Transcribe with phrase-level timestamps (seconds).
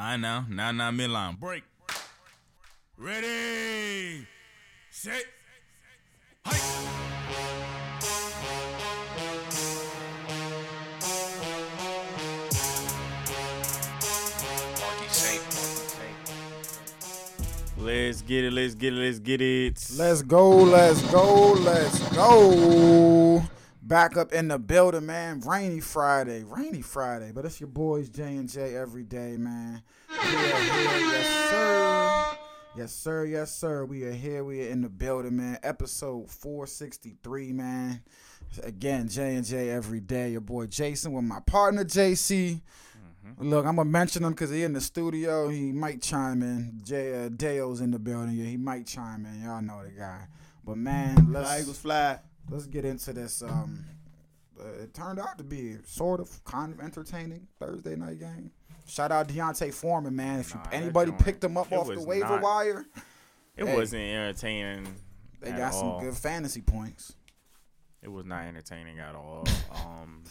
[0.00, 0.44] I know.
[0.48, 1.40] Now, now, midline.
[1.40, 1.64] Break.
[2.96, 4.24] Ready.
[4.90, 5.24] Set.
[17.76, 18.52] Let's get it.
[18.52, 18.96] Let's get it.
[18.96, 19.84] Let's get it.
[19.96, 23.42] Let's go, let's go, let's go.
[23.88, 25.40] Back up in the building, man.
[25.40, 29.82] Rainy Friday, rainy Friday, but it's your boys J and J every day, man.
[30.10, 32.38] We are here, yes sir,
[32.76, 33.86] yes sir, yes sir.
[33.86, 34.44] We are here.
[34.44, 35.58] We are in the building, man.
[35.62, 38.02] Episode four sixty three, man.
[38.62, 40.32] Again, J and J every day.
[40.32, 42.60] Your boy Jason with my partner JC.
[43.38, 45.48] Look, I'm gonna mention him because he in the studio.
[45.48, 46.78] He might chime in.
[46.84, 48.34] J uh, Dale's in the building.
[48.34, 49.44] Yeah, he might chime in.
[49.44, 50.26] Y'all know the guy.
[50.62, 52.18] But man, let's Eagles fly.
[52.50, 53.42] Let's get into this.
[53.42, 53.84] Um,
[54.60, 58.50] uh, it turned out to be sort of kind of entertaining Thursday night game.
[58.86, 60.40] Shout out D'Onta Foreman, man.
[60.40, 62.86] If you, Nah, anybody picked him up off the waiver not- wire,
[63.56, 63.76] It Hey.
[63.76, 64.86] wasn't entertaining.
[65.40, 67.14] they got some good fantasy points.
[68.02, 69.44] It was not entertaining at all.
[69.84, 70.24] Um,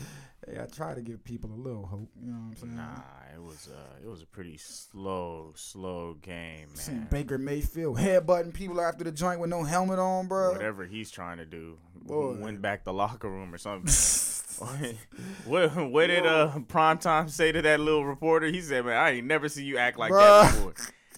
[0.49, 2.09] Hey, I try to give people a little hope.
[2.23, 2.75] You know what I'm saying?
[2.77, 7.07] nah, it was uh, it was a pretty slow, slow game, Seen man.
[7.11, 10.53] Baker Mayfield headbutting people after the joint with no helmet on, bro.
[10.53, 12.37] Whatever he's trying to do, Boy.
[12.39, 13.91] went back the locker room or something.
[15.45, 18.47] what what did uh primetime say to that little reporter?
[18.47, 20.73] He said, "Man, I ain't never see you act like that before."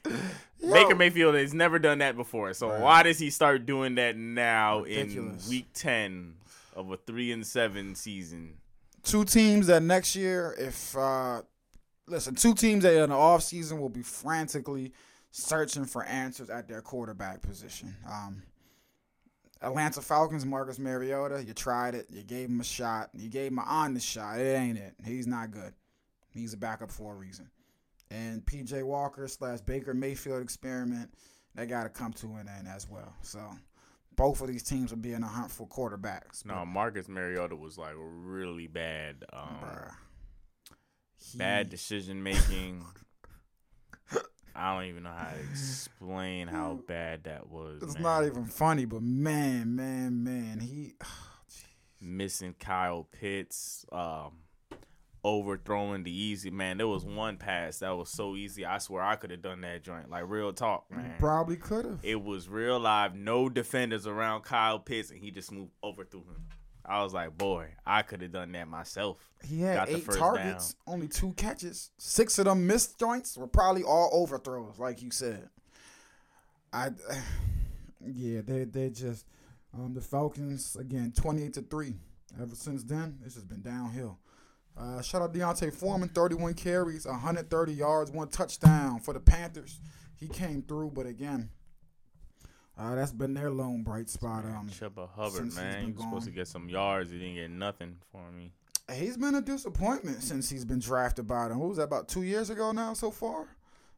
[0.61, 0.73] Yo.
[0.73, 4.81] Baker Mayfield has never done that before, so why does he start doing that now
[4.81, 5.45] Ridiculous.
[5.45, 6.33] in week ten
[6.75, 8.55] of a three and seven season?
[9.03, 11.41] Two teams that next year, if uh
[12.07, 14.93] listen, two teams that in the off season will be frantically
[15.31, 17.95] searching for answers at their quarterback position.
[18.09, 18.43] Um
[19.61, 23.59] Atlanta Falcons, Marcus Mariota, you tried it, you gave him a shot, you gave him
[23.59, 24.39] an honest shot.
[24.39, 24.93] It ain't it.
[25.03, 25.73] He's not good.
[26.29, 27.49] He's a backup for a reason.
[28.09, 31.13] And PJ Walker slash Baker Mayfield experiment,
[31.55, 33.13] they gotta come to an end as well.
[33.21, 33.41] So
[34.19, 36.45] both of these teams will be in a hunt for quarterbacks.
[36.45, 39.23] No, Marcus Mariota was like really bad.
[39.33, 39.59] Um.
[41.17, 42.85] He- bad decision making.
[44.55, 47.81] I don't even know how to explain how bad that was.
[47.81, 48.03] It's man.
[48.03, 50.95] not even funny, but man, man, man, he.
[52.01, 54.37] missing Kyle Pitts, um,
[55.23, 56.77] overthrowing the easy man.
[56.77, 58.65] There was one pass that was so easy.
[58.65, 60.09] I swear I could have done that joint.
[60.09, 61.15] Like real talk, man.
[61.19, 61.99] Probably could have.
[62.03, 66.45] It was real live, no defenders around Kyle Pitts, and he just moved overthrew him.
[66.85, 69.19] I was like, boy, I could have done that myself.
[69.43, 71.91] He had got the eight first targets, only two catches.
[71.97, 75.49] Six of them missed joints were probably all overthrows, like you said.
[76.73, 76.89] I,
[78.05, 79.25] yeah, they they just
[79.73, 81.95] um the Falcons again, twenty eight to three.
[82.41, 84.19] Ever since then, it's just been downhill.
[84.77, 89.79] Uh, shout out D'Onta Foreman, 31 carries, 130 yards, one touchdown for the Panthers.
[90.15, 91.49] He came through, but again,
[92.77, 94.45] uh, that's been their lone bright spot.
[94.45, 97.11] Um, Chuba Hubbard, man, he was supposed to get some yards.
[97.11, 98.53] He didn't get nothing for me.
[98.93, 101.59] He's been a disappointment since he's been drafted by them.
[101.59, 103.47] What was that about two years ago now so far?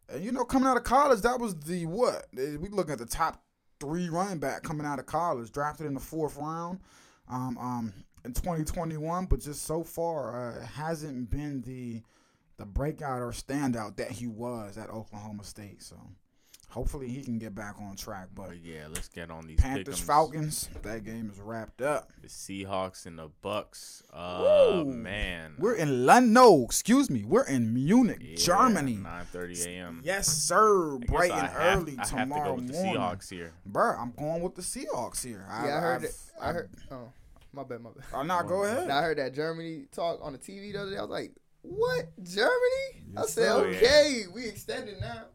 [0.09, 2.25] And you know, coming out of college, that was the what?
[2.37, 3.41] Eh, We looking at the top
[3.79, 6.79] three running back coming out of college, drafted in the fourth round,
[7.29, 7.93] um, um,
[8.25, 9.25] in 2021.
[9.25, 12.01] But just so far, uh, hasn't been the
[12.57, 15.81] the breakout or standout that he was at Oklahoma State.
[15.81, 15.95] So
[16.69, 18.27] hopefully he can get back on track.
[18.35, 20.03] But But yeah, let's get on these Panthers pick'ems.
[20.05, 22.11] Falcons, that game is wrapped up.
[22.21, 24.03] the Seahawks and the Bucks.
[24.13, 26.33] Uh man, We're in London.
[26.33, 27.23] No, excuse me.
[27.23, 28.97] We're in Munich, Yeah, Germany.
[28.97, 30.01] 9:30 a.m.
[30.03, 30.95] Yes, sir.
[30.97, 32.95] I Bright and have- early I have to tomorrow go with the morning.
[32.95, 33.53] Seahawks here.
[33.69, 35.43] Bruh, I'm going with the Seahawks here.
[35.49, 36.15] Yeah, I heard I've- it.
[36.39, 36.69] I heard.
[36.91, 37.11] Oh,
[37.53, 38.03] my bad, my bad.
[38.13, 38.83] Oh, nah, go ahead.
[38.83, 40.97] And I heard that Germany talk on the TV the other day.
[40.97, 41.31] I was like,
[41.61, 43.65] "What Germany?" I Yes, said, sir.
[43.67, 45.25] "Okay, we extended now."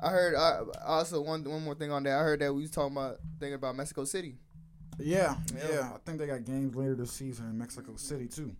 [0.00, 0.34] I heard.
[0.34, 2.18] I also one one more thing on that.
[2.18, 4.36] I heard that we was talking about thinking about Mexico City.
[4.98, 5.68] Yeah, Yeah.
[5.70, 5.92] yeah.
[5.94, 8.54] I think they got games later this season in Mexico City too.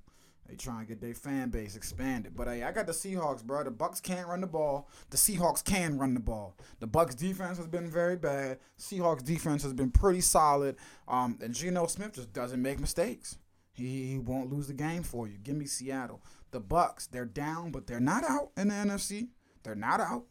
[0.49, 2.35] They trying to get their fan base expanded.
[2.37, 3.65] But hey, I got the Seahawks, bro.
[3.65, 4.89] The Bucks can't run the ball.
[5.11, 6.57] The Seahawks can run the ball.
[6.81, 8.59] The Bucks defense has been very bad.
[8.79, 10.77] Seahawks defense has been pretty solid.
[11.07, 13.39] Um, and Geno Smith just doesn't make mistakes.
[13.73, 15.39] He, he won't lose the game for you.
[15.39, 16.21] Give me Seattle.
[16.51, 19.29] The Bucks, they're down, but they're not out in the NFC.
[19.63, 20.25] They're not out.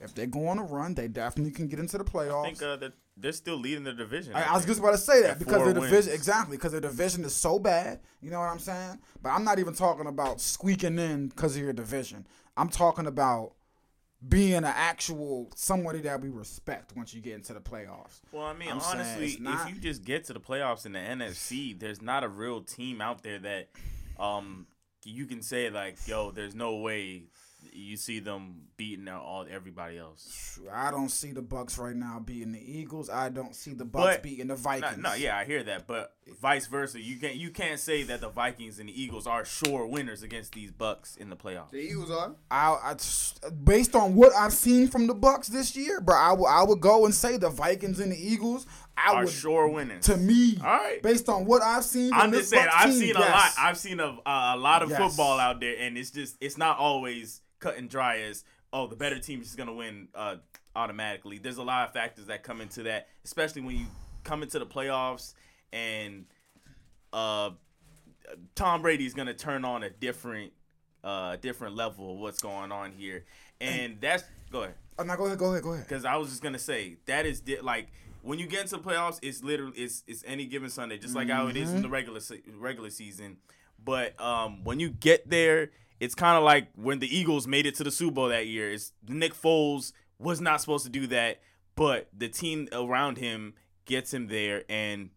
[0.00, 2.44] If they go on a run, they definitely can get into the playoffs.
[2.44, 4.34] I think uh, that they're still leading the division.
[4.34, 6.06] I, I was just about to say that At because the division wins.
[6.08, 8.00] exactly because the division is so bad.
[8.20, 8.98] You know what I'm saying?
[9.22, 12.26] But I'm not even talking about squeaking in because of your division.
[12.56, 13.52] I'm talking about
[14.26, 18.20] being an actual somebody that we respect once you get into the playoffs.
[18.32, 20.98] Well, I mean, I'm honestly, not- if you just get to the playoffs in the
[20.98, 23.68] NFC, there's not a real team out there that
[24.18, 24.66] um
[25.04, 27.24] you can say like, yo, there's no way
[27.76, 30.58] you see them beating out all everybody else.
[30.72, 33.08] I don't see the Bucks right now beating the Eagles.
[33.08, 34.98] I don't see the Bucks But- beating the Vikings.
[34.98, 38.28] no, yeah, I hear that, but vice versa, you can't you can't say that the
[38.28, 41.70] Vikings and the Eagles are sure winners against these Bucks in the playoffs.
[41.70, 42.34] The Eagles are.
[42.50, 42.96] I, I
[43.64, 46.80] based on what I've seen from the Bucks this year, bro, I would I would
[46.80, 48.66] go and say the Vikings and the Eagles.
[48.98, 50.06] I Are would sure winners.
[50.06, 51.02] to me, All right.
[51.02, 52.08] based on what I've seen.
[52.10, 53.50] From I'm this just saying, Bucks I've team, seen a lot.
[53.58, 54.98] I've seen a, a lot of Yes.
[54.98, 58.96] football out there, and it's just it's not always cut and dry as oh the
[58.96, 60.36] better team is gonna win uh,
[60.74, 61.38] automatically.
[61.38, 63.86] There's a lot of factors that come into that, especially when you
[64.24, 65.34] come into the playoffs
[65.72, 66.26] and
[67.12, 67.50] uh,
[68.54, 70.52] Tom Brady is gonna turn on a different
[71.04, 73.24] uh, different level of what's going on here,
[73.60, 74.74] and that's go ahead.
[74.98, 75.86] Oh, no, go ahead, go ahead, go ahead.
[75.86, 77.88] Because I was just gonna say that is di- like
[78.22, 81.28] when you get into the playoffs, it's literally it's it's any given Sunday, just like
[81.28, 83.36] how it is in the regular se- regular season.
[83.82, 85.70] But um, when you get there,
[86.00, 88.72] it's kind of like when the Eagles made it to the Super Bowl that year.
[88.72, 91.40] It's Nick Foles was not supposed to do that,
[91.74, 93.54] but the team around him
[93.84, 94.64] gets him there.
[94.68, 95.10] And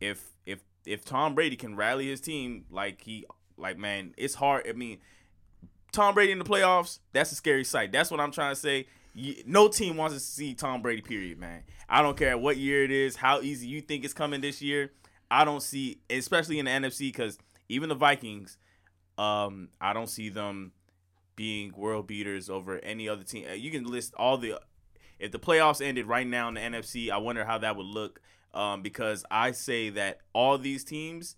[0.00, 3.24] if if if Tom Brady can rally his team like he
[3.56, 4.66] like man, it's hard.
[4.68, 4.98] I mean,
[5.92, 7.92] Tom Brady in the playoffs, that's a scary sight.
[7.92, 8.86] That's what I'm trying to say.
[9.46, 11.64] No team wants to see Tom Brady, period, man.
[11.88, 14.92] I don't care what year it is, how easy you think it's coming this year.
[15.30, 17.38] I don't see, especially in the NFC, because
[17.68, 18.56] even the Vikings,
[19.20, 20.72] um, I don't see them
[21.36, 23.46] being world beaters over any other team.
[23.50, 24.60] Uh, You can list all the.
[25.18, 28.20] If the playoffs ended right now in the NFC, I wonder how that would look.
[28.54, 31.36] Um, because I say that all these teams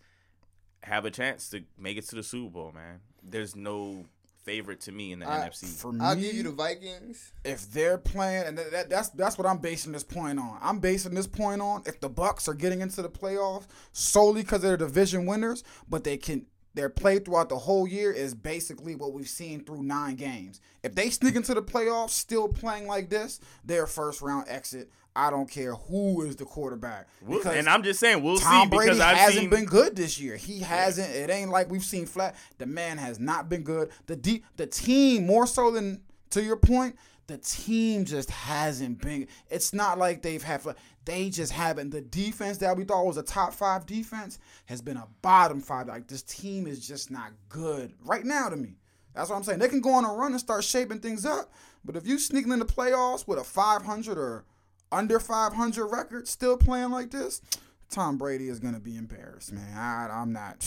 [0.84, 3.00] have a chance to make it to the Super Bowl, man.
[3.22, 4.06] There's no
[4.44, 5.66] favorite to me in the I- NFC.
[5.66, 7.32] For me, I'll give you the Vikings.
[7.44, 10.58] if they're playing, and that, that's that's what I'm basing this point on.
[10.62, 14.62] I'm basing this point on if the Bucks are getting into the playoffs solely because
[14.62, 19.12] they're division winners, but they can their play throughout the whole year is basically what
[19.12, 20.60] we've seen through nine games.
[20.82, 24.90] If they sneak into the playoffs still playing like this, they're first round exit.
[25.14, 27.06] I don't care who is the quarterback.
[27.20, 29.94] We'll- and I'm just saying we'll Tom see Brady because I've hasn't seen been good
[29.94, 30.36] this year.
[30.36, 31.10] He hasn't.
[31.10, 32.34] It ain't like we've seen flat.
[32.56, 33.90] The man has not been good.
[34.06, 36.96] The deep, the team more so than to your point.
[37.26, 39.28] The team just hasn't been.
[39.50, 40.62] It's not like they've had.
[41.04, 41.90] They just haven't.
[41.90, 45.88] The defense that we thought was a top five defense has been a bottom five.
[45.88, 48.76] Like this team is just not good right now to me.
[49.14, 49.58] That's what I'm saying.
[49.58, 51.52] They can go on a run and start shaping things up.
[51.84, 54.44] But if you sneaking in the playoffs with a 500 or
[54.90, 57.42] under 500 record, still playing like this,
[57.90, 59.76] Tom Brady is gonna be embarrassed, man.
[59.76, 60.60] I, I'm not.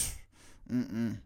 [0.72, 1.20] Mm-mm.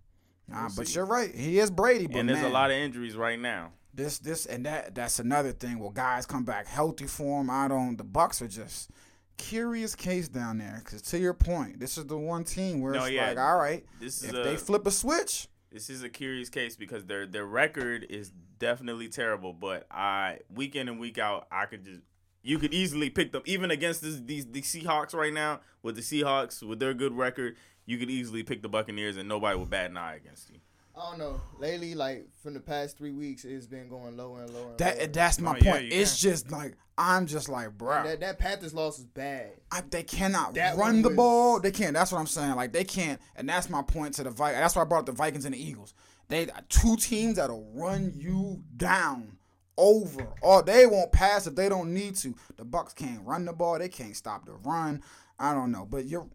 [0.48, 1.34] Nah, but you're right.
[1.34, 3.72] He is Brady, but and there's man, a lot of injuries right now.
[4.00, 4.96] This, this, and that.
[4.96, 5.80] That's another thing.
[5.80, 7.50] Will guys come back healthy for him?
[7.50, 7.98] I don't.
[7.98, 8.90] The Bucks are just
[9.38, 10.82] curious case down there.
[10.86, 13.28] Cause to your point, this is the one team where No, it's yeah.
[13.30, 16.50] like, all right, This is if a they flip a switch, this is a curious
[16.50, 19.54] case because their their record is definitely terrible.
[19.54, 22.02] But I week in and week out, I could just
[22.42, 26.02] you could easily pick them even against this, these the Seahawks right now with the
[26.02, 27.56] Seahawks with their good record.
[27.86, 30.58] You could easily pick the Buccaneers and nobody would bat an eye against you.
[31.00, 31.40] I don't know.
[31.60, 34.72] Lately, like from the past three weeks, it's been going lower and lower.
[34.72, 34.94] And lower.
[34.96, 35.86] that that's my Oh, point.
[35.86, 38.04] you it's just like I'm just like, bro.
[38.04, 39.52] that that Panthers loss was bad.
[39.72, 41.60] I, they cannot That run the was- ball.
[41.62, 41.94] They can't.
[41.94, 42.56] That's what I'm saying.
[42.56, 44.60] Like they can't, and that's my point to the Vikings.
[44.62, 45.94] That's why I brought up the Vikings and the Eagles.
[46.28, 49.38] They two teams that'll run you down
[49.78, 50.28] over.
[50.42, 52.36] Or they won't pass if they don't need to.
[52.58, 53.80] The Bucks can't run the ball.
[53.80, 55.02] They can't stop the run.
[55.40, 56.28] I don't know, but you're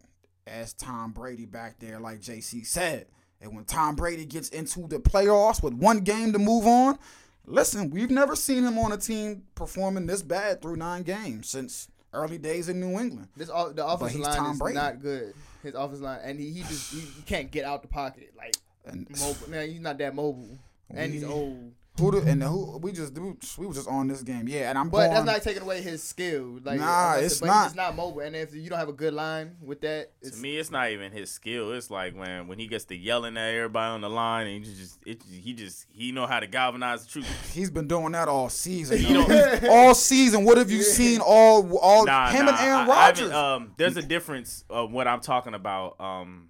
[0.47, 3.07] as Tom Brady back there, like JC said.
[3.45, 6.99] And when Tom Brady gets into the playoffs with one game to move on,
[7.45, 11.89] listen, we've never seen him on a team performing this bad through nine games since
[12.15, 13.29] early days in New England.
[13.37, 14.79] This the offensive line Tom is Brady.
[14.79, 15.35] not good.
[15.63, 18.57] His offensive line, and he, he just he, he can't get out the pocket like
[18.87, 19.51] And mobile.
[19.51, 20.59] Man, he's not that mobile,
[20.89, 21.73] and he's old.
[21.99, 24.69] Who do, and who we just we, we was just on this game, yeah.
[24.69, 25.11] And I'm But going.
[25.15, 26.59] that's not taking away his skill.
[26.65, 27.55] Like Nah, like said, it's but not.
[27.55, 30.37] He's just not mobile, and if you don't have a good line with that, To
[30.39, 31.73] me, it's not even his skill.
[31.73, 34.75] It's like when when he gets to yelling at everybody on the line, and he
[34.75, 37.53] just it, he just he know how to galvanize the truth.
[37.55, 39.01] He's been doing that all season.
[39.01, 40.45] You know- all season.
[40.45, 41.21] What have you seen?
[41.21, 43.31] All all Nah, him nah, and Aaron I- I Rodgers.
[43.33, 46.01] um, there's a difference of what I'm talking about.
[46.01, 46.49] Um,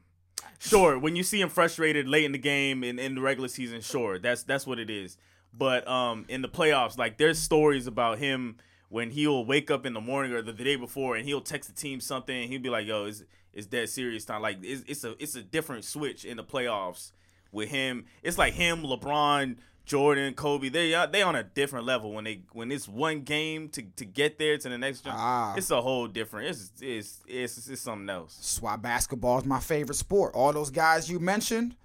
[0.58, 3.82] sure, when you see him frustrated late in the game and in the regular season,
[3.82, 5.18] sure, that's that's what it is.
[5.56, 8.56] But um, in the playoffs, like there's stories about him
[8.88, 11.68] when he'll wake up in the morning or the, the day before and he'll text
[11.68, 12.42] the team something.
[12.42, 15.36] And he'll be like, "Yo, it's it's dead serious time." Like it's, it's a it's
[15.36, 17.12] a different switch in the playoffs
[17.52, 18.06] with him.
[18.22, 19.56] It's like him, LeBron.
[19.86, 23.68] Jordan, Kobe, they uh, they on a different level when they when it's one game
[23.70, 25.16] to, to get there to the next jump.
[25.18, 25.54] Ah.
[25.56, 26.48] It's a whole different.
[26.48, 28.34] It's it's it's, it's something else.
[28.36, 30.34] That's why basketball is my favorite sport.
[30.34, 31.76] All those guys you mentioned,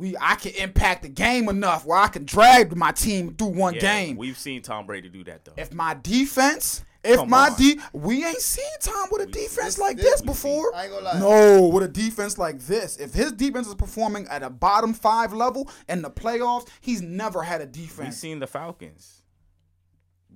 [0.00, 3.74] we I can impact the game enough where I can drag my team through one
[3.74, 4.16] Yeah, game.
[4.16, 5.52] We've seen Tom Brady do that though.
[5.56, 7.56] if my defense, if Come my on.
[7.56, 10.74] D, we ain't seen Tom with a defense this- like this this before.
[10.74, 11.18] I ain't gonna lie.
[11.20, 15.32] No, with a defense like this, if his defense is performing at a bottom five
[15.32, 17.88] level in the playoffs, he's never had a defense.
[17.88, 18.16] We've defense.
[18.18, 19.22] seen the Falcons.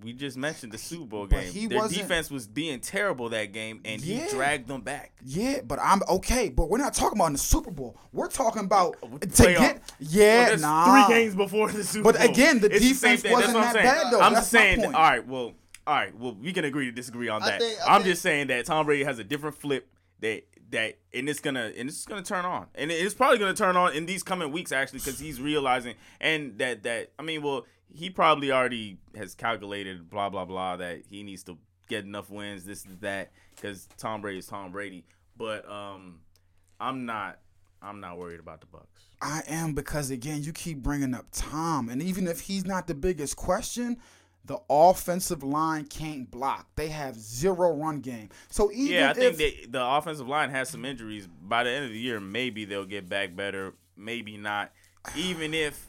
[0.03, 1.51] We just mentioned the Super Bowl game.
[1.51, 4.25] he Their defense was being terrible that game, and Yeah.
[4.25, 5.13] he dragged them back.
[5.25, 6.51] Yeah, but I'm okay.
[6.51, 7.97] But we're not talking about in the Super Bowl.
[8.13, 9.59] We're talking about uh, to Playoff.
[9.59, 9.83] get.
[10.01, 11.07] Yeah, Well, nah.
[11.07, 12.27] three games before the Super But Bowl.
[12.27, 13.33] But again, the It's defense thing.
[13.33, 14.03] That's wasn't what I'm that saying.
[14.05, 14.21] bad, though.
[14.21, 14.81] I'm That's just my saying.
[14.81, 14.95] point.
[14.95, 15.53] all right, well,
[15.87, 17.61] all right, well, we can agree to disagree on I that.
[17.61, 19.89] think- I I'm think- just saying that Tom Brady has a different flip
[20.21, 23.77] that that and it's gonna and it's gonna turn on and it's probably gonna turn
[23.77, 27.67] on in these coming weeks actually because he's realizing and that that I mean well
[27.95, 31.57] he probably already has calculated blah blah blah that he needs to
[31.89, 35.05] get enough wins this is that because Tom Brady is Tom Brady
[35.37, 36.21] but um
[36.81, 37.39] I'm not
[37.85, 38.87] I'm not worried about the Bucks.
[39.21, 42.95] I am because again, you keep bringing up Tom, and even if he's not the
[42.95, 43.99] biggest question,
[44.45, 46.67] the offensive line can't block.
[46.77, 48.31] They have zero run game.
[48.49, 51.27] So even Yeah, I think that the offensive line has some injuries.
[51.27, 53.75] By the end of the year, maybe they'll get back better.
[53.97, 54.73] Maybe not.
[55.17, 55.87] Even if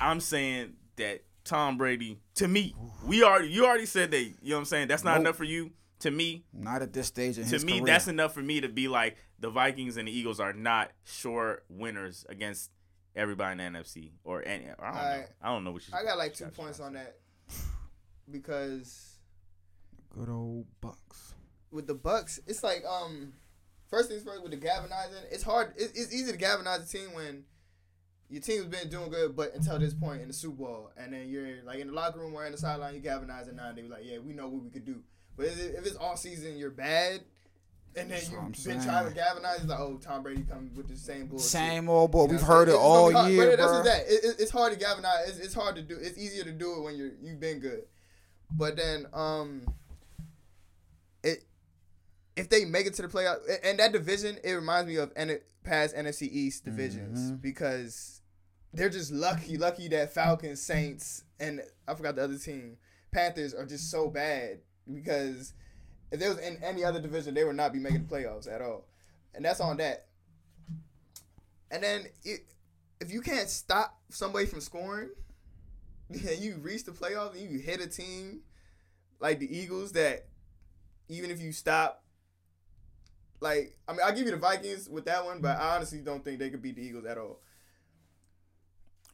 [0.00, 2.74] I'm saying that Tom Brady, to me,
[3.06, 4.22] we already you already said that.
[4.22, 4.88] You know what I'm saying?
[4.88, 5.20] That's not Nope.
[5.20, 5.72] enough for you.
[6.00, 7.86] To me, not at this stage in to his me, career.
[7.86, 11.62] that's enough for me to be like the Vikings and the Eagles are not sure
[11.70, 12.70] winners against
[13.16, 14.64] everybody in the NFC or any.
[14.64, 14.84] I don't know.
[15.00, 15.26] Alright.
[15.40, 15.94] I don't know what you.
[15.96, 17.14] I got like two points on that
[18.30, 19.18] because
[20.10, 21.34] good old Bucks.
[21.70, 23.32] with the Bucks, it's like um,
[23.88, 25.22] first things first with the galvanizing.
[25.30, 25.72] It's hard.
[25.76, 27.44] It, it's easy to galvanize a team when
[28.34, 31.28] your team's been doing good, but until this point in the Super Bowl, and then
[31.28, 33.78] you're like in the locker room or in the sideline, you galvanize it now, and
[33.78, 35.02] they be like, yeah, we know what we could do.
[35.36, 37.20] But if it's all season, you're bad.
[37.96, 39.58] And then That's what I'm you've been trying to galvanize.
[39.60, 41.46] It's like, oh, Tom Brady coming with the same bullshit.
[41.46, 42.22] Same old boy.
[42.22, 42.80] You know We've heard it saying?
[42.80, 43.82] It's gonna all hard, year, but that's bro.
[43.84, 44.00] that.
[44.08, 45.28] It, it- it's hard to galvanize.
[45.28, 45.96] It's, it's hard to do.
[46.00, 47.82] It's easier to do it when you're you've been good.
[48.50, 49.62] But then, um,
[51.22, 51.44] it
[52.36, 55.38] if they make it to the playoff and that division, it reminds me of N-
[55.62, 57.40] past NFC East divisions Mhm.
[57.40, 58.13] because
[58.74, 62.76] they're just lucky, lucky that Falcons, Saints, and I forgot the other team,
[63.12, 64.58] Panthers are just so bad
[64.92, 65.52] because
[66.10, 68.60] if there was in any other division, they would not be making the playoffs at
[68.60, 68.84] all,
[69.34, 70.06] and that's on that.
[71.70, 72.40] And then it,
[73.00, 75.10] if you can't stop somebody from scoring,
[76.10, 78.40] and you reach the playoffs and you hit a team
[79.20, 80.26] like the Eagles that
[81.08, 82.02] even if you stop,
[83.40, 86.24] like I mean I'll give you the Vikings with that one, but I honestly don't
[86.24, 87.40] think they could beat the Eagles at all.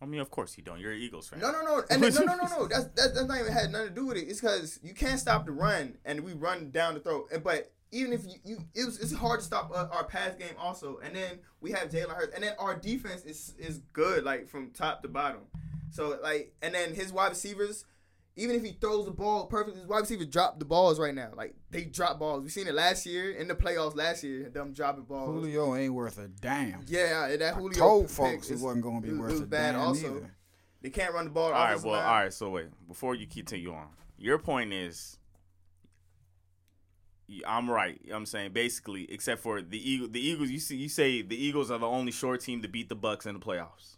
[0.02, 0.80] I mean, of course you don't.
[0.80, 1.40] You're an Eagles fan.
[1.40, 2.66] No, no, no, and then- no, no, no, no.
[2.68, 4.22] That's that, that's not even had nothing to do with it.
[4.28, 7.28] It's because you can't stop the run, and we run down the throat.
[7.32, 10.34] And- But even if you, you it was, it's hard to stop uh, our pass
[10.36, 10.98] game also.
[11.04, 14.70] And then we have Jalen Hurts, and then our defense is is good, like from
[14.70, 15.40] top to bottom.
[15.90, 17.84] So like, and then his wide receivers,
[18.40, 21.30] even if he throws the ball perfectly, his wide receivers drop the balls right now.
[21.36, 22.42] Like they drop balls.
[22.42, 24.48] We seen it last year in the playoffs last year.
[24.50, 25.28] Them dropping balls.
[25.30, 26.84] Julio ain't worth a damn.
[26.86, 29.32] Yeah, that I Julio told pick folks he is- wasn't gonna be it- it worth
[29.32, 30.16] was a bad damn also.
[30.16, 30.34] either.
[30.82, 31.46] They can't run the ball.
[31.46, 32.04] All right, well, line.
[32.04, 32.32] all right.
[32.32, 35.18] So wait, before you continue on, your point is,
[37.46, 38.00] I'm right.
[38.02, 40.50] You know what I'm saying basically, except for the Eagle, the Eagles.
[40.50, 43.26] You see, you say the Eagles are the only short team to beat the Bucks
[43.26, 43.96] in the playoffs.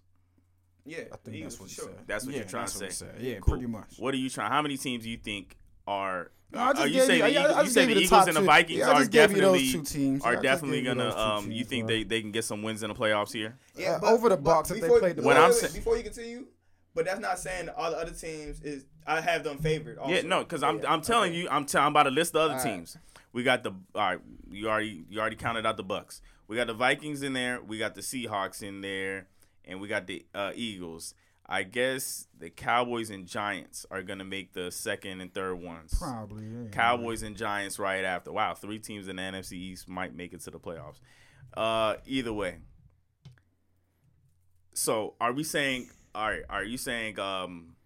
[0.85, 1.85] Yeah, I think that's what for he sure.
[1.97, 2.07] said.
[2.07, 2.79] That's what Yeah, you're trying to say.
[2.85, 3.15] what he said.
[3.21, 3.55] Yeah, Cool.
[3.55, 3.95] pretty much.
[3.99, 4.51] What are you trying?
[4.51, 6.31] How many teams do you think are?
[6.51, 7.57] No, I just are you gave saying you- the I- I Eagles?
[7.57, 8.47] You just say the you the Eagles top and the two.
[8.47, 10.23] Vikings Yeah, I are just gave you those definitely two teams.
[10.25, 11.05] Are just definitely you gonna.
[11.05, 11.97] those Um, teams, you think bro.
[11.97, 13.57] they they can get some wins in the playoffs here?
[13.79, 16.03] Uh, over the but Bucks if they before- played the What I'm saying- before you
[16.03, 16.47] continue,
[16.95, 19.99] but that's not saying all the other teams is I have them favored.
[19.99, 20.15] Also.
[20.15, 21.41] Yeah, no, because I'm Yeah, I'm telling okay.
[21.43, 22.67] you, I'm t- I'm about to list the other All right.
[22.67, 22.99] teams.
[23.33, 24.21] We got the all right.
[24.51, 26.21] You already you already counted out the Bucks.
[26.49, 27.63] We got the Vikings in there.
[27.63, 29.27] We got the Seahawks in there,
[29.65, 31.15] and we got the uh, Eagles.
[31.45, 35.95] I guess the Cowboys and Giants are gonna make the second and third ones.
[35.99, 36.45] Probably.
[36.45, 36.69] Yeah.
[36.71, 38.33] Cowboys and Giants right after.
[38.33, 41.01] Wow, three teams in the NFC East might make it to the playoffs.
[41.57, 42.59] Uh, either way.
[44.75, 45.91] So, are we saying?
[46.15, 47.19] All right, are you saying?
[47.19, 47.77] Um,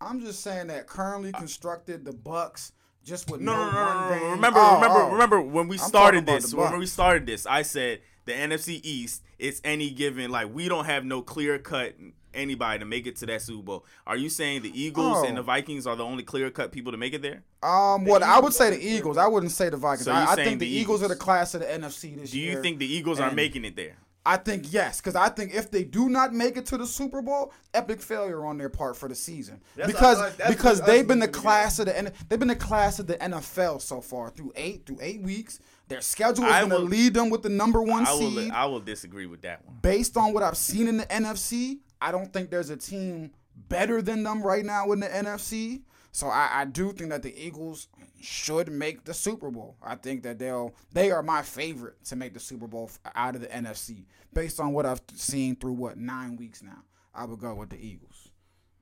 [0.00, 2.72] I'm just saying that currently constructed the Bucks
[3.04, 4.30] just with No, no, no, no, no, no.
[4.30, 5.10] Remember, Oh, remember, oh.
[5.12, 6.54] remember when we I'm started this.
[6.54, 9.22] When we started this, I said the NFC East.
[9.38, 10.30] It's any given.
[10.30, 11.94] Like we don't have no clear cut
[12.34, 13.84] anybody to make it to that Super Bowl.
[14.06, 15.26] Are you saying the Eagles Oh.
[15.26, 17.42] and the Vikings are the only clear cut people to make it there?
[17.62, 19.18] Um, what I would say the the Eagles.
[19.18, 20.04] I wouldn't say the Vikings.
[20.06, 22.26] So I, I think the, the Eagles are the class of the NFC this year.
[22.32, 22.62] Do you year.
[22.62, 23.96] think the Eagles are making it there?
[24.24, 27.20] I think yes, because I think if they do not make it to the Super
[27.22, 29.60] Bowl, epic failure on their part for the season.
[29.74, 32.54] That's because what- that's because they've been the class of the N- they've been the
[32.54, 35.58] class of the NFL so far through eight through eight weeks.
[35.88, 38.50] Their schedule is going to lead them with the number one I will seed.
[38.50, 39.76] I will disagree with that one.
[39.82, 43.32] Based on what I've seen in the NFC, I don't think there's a team
[43.68, 45.82] better than them right now in the NFC.
[46.12, 47.88] So I, I do think that the Eagles
[48.20, 49.76] should make the Super Bowl.
[49.82, 53.40] I think that they'll they are my favorite to make the Super Bowl out of
[53.40, 56.82] the NFC based on what I've seen through what nine weeks now.
[57.14, 58.28] I would go with the Eagles.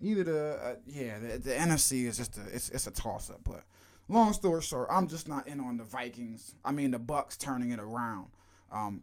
[0.01, 3.41] Either the uh, yeah the, the NFC is just a it's it's a toss up.
[3.45, 3.63] But
[4.11, 6.55] long story short, I'm just not in on the Vikings.
[6.65, 8.27] I mean the Bucks turning it around.
[8.73, 9.03] Um,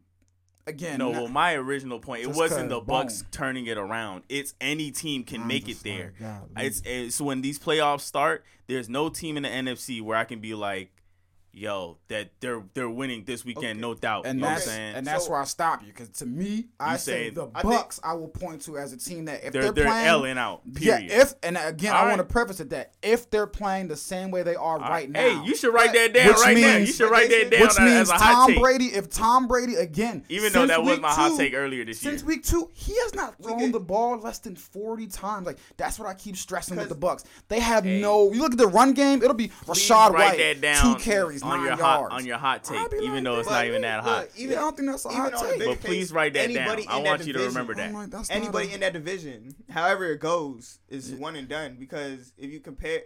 [0.65, 3.27] again, No, not- well, my original point, it wasn't the Bucks boom.
[3.31, 4.23] turning it around.
[4.29, 6.13] It's any team can I'm make it there.
[6.55, 6.65] like.
[6.65, 8.43] It's, it's when these playoffs start.
[8.67, 10.91] There's no team in the NFC where I can be like,
[11.57, 13.79] yo, that they're they're winning this weekend, Okay.
[13.79, 14.25] no doubt.
[14.25, 14.95] and you know what I'm that's saying?
[14.95, 17.61] and that's So- where I stop you because to me, I say saying- the I
[17.61, 17.99] think- Bucks.
[18.03, 20.61] I will point to as a team that if they're they're, they're playing, L'ing out.
[20.73, 21.09] Period.
[21.09, 21.21] yeah.
[21.21, 24.31] If and again, I All want to preface it that if they're playing the same
[24.31, 26.77] way they are All right now, Hey, you should write that down Which right now.
[26.77, 28.59] You should write that down which as means a hot Tom take.
[28.61, 28.85] Brady.
[28.87, 32.11] If Tom Brady again, Even though that was week my hot take earlier this year.
[32.13, 35.45] Since week two, he has not thrown the ball less than forty times.
[35.45, 37.23] Like that's what I keep stressing with the Bucks.
[37.47, 37.99] They have Hey.
[38.01, 38.31] no.
[38.31, 41.57] You look at the run game; it'll be Rachaad White, that down two carries, on
[41.57, 41.81] nine your yards.
[41.81, 44.27] hot on your hot take, be even like though it's not even that hot.
[44.37, 45.65] Even, Yeah, I don't think that's a even hot take.
[45.65, 46.93] But please write that anybody down.
[46.93, 47.93] I want that you to remember that.
[47.93, 51.77] Like, anybody a- in that division, however it goes, is one and done.
[51.79, 53.01] Because if you compare,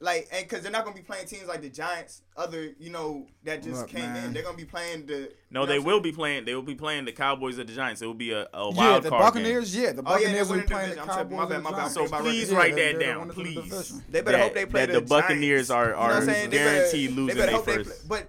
[0.00, 3.26] like, and because they're not gonna be playing teams like the Giants, other you know
[3.44, 4.24] that just Look, came man.
[4.26, 4.32] in.
[4.32, 5.30] They're gonna be playing the.
[5.50, 6.44] No, they what I'm will be playing.
[6.46, 8.00] They will be playing the Cowboys or the Giants.
[8.02, 9.76] It will be a, a wild Yeah, the card Buccaneers.
[9.76, 11.10] Yeah, the Oh, yeah, Buccaneers will be playing the the division.
[11.10, 11.36] I'm tripping.
[11.36, 11.90] My bad, my bad.
[11.90, 14.02] So please write that down, winners of the please.
[14.08, 16.50] They better hope they play that the, the Buccaneers are- are what I'm saying?
[16.50, 18.08] They better- guaranteed losing their first.
[18.08, 18.28] But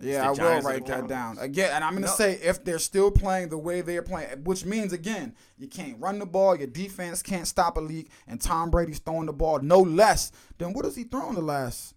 [0.00, 1.70] Yeah, I will write that down again.
[1.72, 2.12] And I'm gonna No.
[2.12, 6.18] say if they're still playing the way they're playing, which means again, you can't run
[6.18, 9.78] the ball, your defense can't stop a leak, and Tom Brady's throwing the ball no
[9.80, 11.94] less than what has he thrown the last?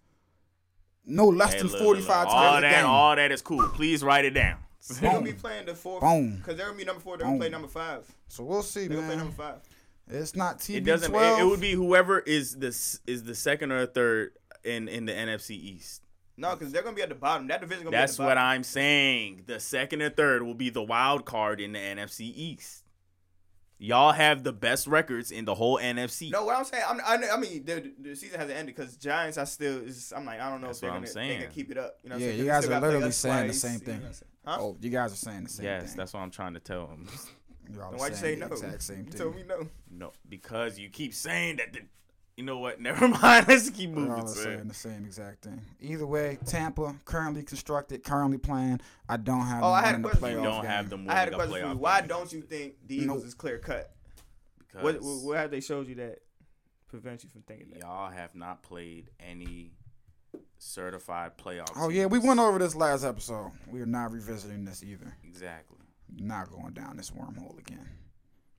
[1.04, 2.86] No less Hey, than look, look, 45 look, times all a that, game.
[2.86, 3.68] all that is cool.
[3.70, 4.58] Please write it down.
[5.00, 6.00] they're gonna be playing the fourth.
[6.00, 6.36] Boom.
[6.36, 7.16] Because they're gonna be number four.
[7.18, 8.06] They're gonna play number five.
[8.28, 9.56] so we'll see, They're gonna play number five.
[10.10, 10.76] It's not TB12.
[10.76, 11.14] It doesn't.
[11.14, 14.32] It, it would be whoever is this is the second or third
[14.64, 16.02] in in the NFC East.
[16.38, 17.48] No, because they're gonna be at the bottom.
[17.48, 18.48] That division gonna That's be at the what bottom.
[18.50, 19.42] I'm saying.
[19.46, 22.84] The second or third will be the wild card in the NFC East.
[23.80, 26.32] Y'all have the best records in the whole NFC.
[26.32, 29.38] No, what I'm saying, I'm, I, I mean, the, the season hasn't ended because Giants.
[29.38, 31.70] I still, is, I'm like, I don't know That's if they're gonna, they gonna keep
[31.70, 31.96] it up.
[32.02, 32.38] You know Yeah, I'm saying?
[32.44, 34.00] you 'Cause guys are literally us saying the twice, same you know thing.
[34.00, 34.30] what I'm saying?
[34.46, 34.56] Huh?
[34.60, 35.86] Oh, you guys are saying the same yes, thing.
[35.88, 37.08] Yes, that's what I'm trying to tell them.
[37.74, 38.46] Y'all Then why'd you say saying no?
[38.46, 39.20] exact same You thing.
[39.20, 39.68] told me no.
[39.90, 41.72] no, because you keep saying that.
[41.72, 41.80] The,
[42.38, 42.80] you know what?
[42.80, 43.46] Never mind.
[43.48, 44.12] Let's keep Y'all moving.
[44.24, 44.44] are son.
[44.44, 45.60] saying the same exact thing.
[45.80, 48.80] Either way, Tampa currently constructed, currently playing.
[49.08, 49.62] I don't have.
[49.62, 50.70] Oh, them I had a winning the question for You playoff don't game.
[50.70, 51.06] have them.
[51.10, 51.76] I had a question for you.
[51.76, 53.26] Why game don't you think the Eagles Nope.
[53.26, 53.92] is clear cut?
[54.58, 56.20] Because What, what, what have they showed you that
[56.88, 57.80] prevents you from thinking that?
[57.80, 59.72] y'all have not played any
[60.58, 61.70] certified playoff.
[61.76, 63.50] Oh yeah, we went over this last episode.
[63.70, 65.16] We are not revisiting this either.
[65.24, 65.78] exactly.
[66.16, 67.86] Not going down this wormhole again.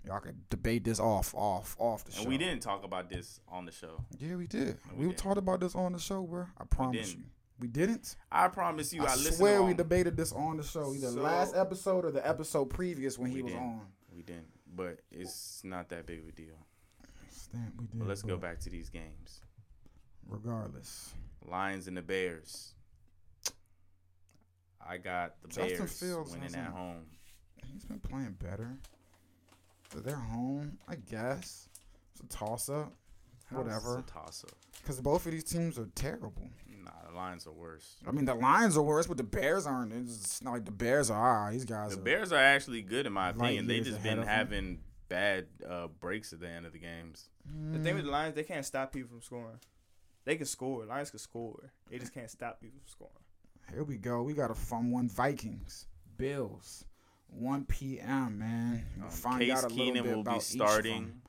[0.05, 2.21] Y'all could debate this off, off, off the show.
[2.21, 4.03] And we didn't talk about this on the show.
[4.17, 4.77] Yeah, we did.
[4.93, 5.17] we we didn't.
[5.19, 6.45] talked about this on the show, bro.
[6.57, 7.19] I promise didn't.
[7.19, 7.25] you.
[7.59, 8.15] We didn't.
[8.31, 9.35] I promise you, I, I, listened.
[9.35, 13.19] swear we debated this on the show, either So- last episode or the episode previous
[13.19, 13.67] when he We was didn't.
[13.67, 13.81] on.
[14.15, 16.55] We didn't, but it's not that big of a deal.
[17.81, 17.99] We did.
[17.99, 19.41] But let's go back to these games.
[20.27, 21.13] Regardless,
[21.45, 22.73] Lions and the Bears.
[24.87, 27.05] I got the Justin Bears Fields winning at home.
[27.65, 28.77] he's been playing better.
[29.93, 31.67] But they're home, I guess.
[32.11, 32.93] It's a toss up.
[33.51, 33.99] Whatever.
[33.99, 34.51] It's a toss up.
[34.81, 36.49] Because both of these teams are terrible.
[36.83, 37.95] Nah, the Lions are worse.
[38.07, 39.91] I mean, the Lions are worse, but the Bears aren't.
[39.93, 41.47] It's not like the Bears are.
[41.47, 42.03] Ah, these guys The are.
[42.03, 43.67] Bears are actually good in my opinion.
[43.67, 44.27] They years just been of 'em.
[44.27, 47.29] having bad uh, breaks at the end of the games.
[47.71, 49.59] The thing with the Lions, they can't stop people from scoring.
[50.25, 50.85] They can score.
[50.85, 51.71] Lions can score.
[51.89, 53.13] They just can't stop people from scoring.
[53.73, 54.21] Here we go.
[54.21, 55.09] We got a fun one.
[55.09, 56.85] Vikings, Bills,
[57.31, 58.39] 1 p.m.
[58.39, 61.21] Man, We'll Um, find Case out a little Keenum bit will about be starting.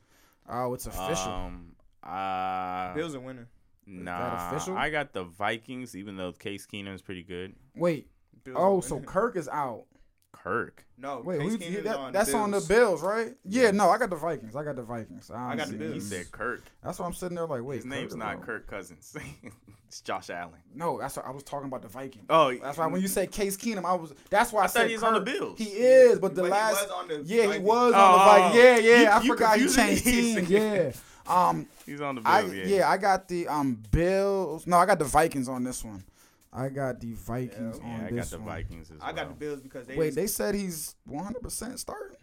[0.48, 1.32] Oh, it's official.
[1.32, 3.46] Um, uh, Bills are winning.
[3.86, 4.76] nah, official?
[4.76, 7.54] I got the Vikings, even though Case Keenum is pretty good.
[7.76, 8.08] Wait.
[8.44, 9.00] Bills Oh, so.
[9.00, 9.84] Kirk is out.
[10.32, 10.84] Kirk.
[10.98, 11.20] no.
[11.24, 12.68] Wait, Case who, Keenum that, on that's the on the Bills.
[12.68, 13.34] Bills, right?
[13.44, 14.56] Yeah, no, I got the Vikings.
[14.56, 15.30] I got the Vikings.
[15.30, 15.76] I got the honestly.
[15.78, 15.94] Bills.
[15.94, 16.62] He said Kirk.
[16.82, 17.76] That's why I'm sitting there like, wait.
[17.76, 18.44] His name's Kirk not is.
[18.44, 19.16] Kirk Cousins.
[19.88, 20.54] it's Josh Allen.
[20.74, 22.26] No, that's what I was talking about the Vikings.
[22.30, 24.14] Oh, That's why when you say Case Keenum, I was.
[24.30, 25.26] That's why I, I said he was on the Kirk.
[25.38, 25.58] Bills.
[25.58, 26.82] He is, but the But he last.
[26.82, 27.64] was on the yeah, he Vikings.
[27.66, 28.54] was Oh, on the Vikings.
[28.64, 29.00] Yeah, yeah.
[29.02, 30.12] you- I you forgot he changed me.
[30.12, 30.50] teams.
[30.50, 30.92] Yeah.
[31.26, 32.54] Um, he's on the I Bills.
[32.54, 32.64] yeah.
[32.78, 32.88] yeah.
[32.90, 34.66] I got the um Bills.
[34.66, 36.02] No, I got the Vikings on this one.
[36.52, 38.46] I got the Vikings Yeah, on Yeah, I got this the one.
[38.48, 39.08] Vikings as well.
[39.08, 39.34] I got the.
[39.34, 39.96] Bills because they.
[39.96, 42.16] Wait, they said he's 100 percent starting.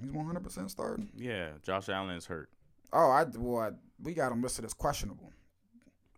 [0.00, 1.08] He's 100 percent starting.
[1.16, 2.50] Yeah, Josh Allen is hurt.
[2.92, 3.70] Oh, I well, I,
[4.02, 5.32] we got him listed as questionable.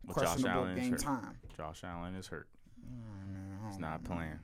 [0.04, 1.00] But Josh questionable Allen is game hurt.
[1.00, 1.38] time.
[1.56, 2.48] Josh Allen is hurt.
[2.84, 3.98] Oh, man, He's don't know.
[4.04, 4.38] playing.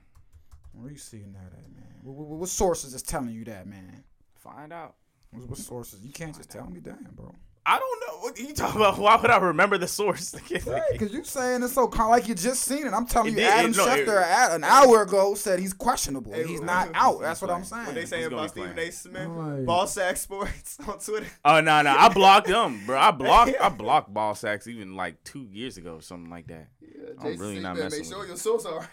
[0.73, 1.85] Where you seeing that at, man?
[2.01, 4.03] What, what, what sources is telling you that, man?
[4.35, 4.95] Find out.
[5.31, 6.01] What, what sources?
[6.03, 7.33] You can't just tell me, damn, bro.
[7.65, 8.97] I don't know what you talking about.
[8.97, 10.35] Why would I remember the source?
[10.49, 12.93] Because you're saying it's so con- like you just seen it.
[12.93, 16.33] I'm telling It you, did- Adam no, Schefter a- an hour ago said he's questionable.
[16.33, 17.21] Hey, he's who- not who- out.
[17.21, 17.85] That's what I'm saying.
[17.85, 18.79] What they saying about be Stephen.
[18.79, 18.91] A.
[18.91, 19.27] Smith?
[19.27, 19.65] Right.
[19.65, 21.27] Ball sack sports on Twitter.
[21.45, 22.97] Oh no, no, I blocked them, bro.
[22.99, 26.67] I blocked, I blocked ball sacks even like two years ago, something like that.
[26.81, 28.87] Yeah, I'm really not better messing Make sure with your source all right.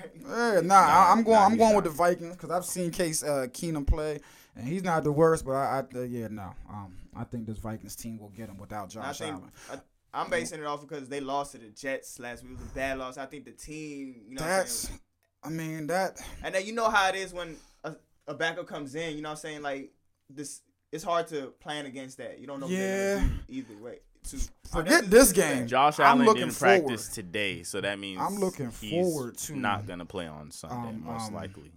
[0.55, 1.37] Yeah, nah, I, I'm going.
[1.37, 4.21] nah, I'm going with the Vikings because I've seen Case uh, Keenum play,
[4.57, 5.45] and he's not the worst.
[5.45, 6.55] But I, I uh, yeah, no.
[6.69, 9.51] Um, I think this Vikings team will get him without I Josh think Allen.
[9.73, 9.77] I,
[10.13, 12.53] I'm basing it off because they lost to the Jets last week.
[12.53, 13.17] It was a bad loss.
[13.19, 15.01] I think the team, you know, what I'm That's, saying?
[15.43, 16.21] I mean that.
[16.45, 17.95] and then you know how it is when a,
[18.27, 19.17] a backup comes in.
[19.17, 19.93] You know, what I'm saying like
[20.29, 20.63] this.
[20.93, 22.41] It's hard to plan against that.
[22.41, 22.67] You don't know.
[22.67, 23.99] what they're gonna either way.
[24.31, 24.37] To,
[24.71, 25.67] Forget this game.
[25.67, 26.85] Josh I'm Allen looking didn't forward.
[26.87, 30.89] practice today, so that means I'm looking he's forward to- not gonna play on Sunday,
[30.91, 31.73] um, most um, likely.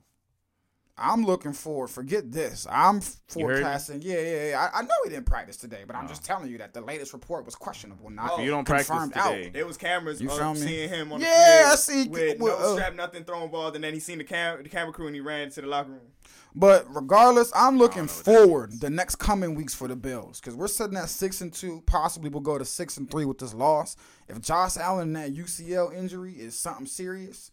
[0.96, 1.88] I'm looking forward.
[1.88, 2.68] Forget this.
[2.70, 2.98] I'm
[3.36, 3.62] You heard me?
[3.64, 4.02] forecasting.
[4.04, 4.70] Yeah, yeah, yeah.
[4.74, 6.08] I, I know he didn't practice today, but I'm Oh.
[6.08, 8.12] just telling you that the latest report was questionable.
[8.12, 9.32] Not Oh, If you don't practice confirmed out.
[9.32, 10.60] today, There was cameras You of feel me?
[10.60, 13.50] seeing him on the Yeah, field I see- with well, no uh, strap, nothing, throwing
[13.50, 15.68] balls, and then he seen the cam the camera crew and he ran to the
[15.68, 16.12] locker room.
[16.56, 20.40] But regardless, I'm looking know what that forward the next coming weeks for the Bills
[20.40, 21.82] because we're sitting at six and two.
[21.88, 23.96] Possibly we'll go to six and three with this loss.
[24.28, 27.50] If Josh Allen and that UCL injury is something serious,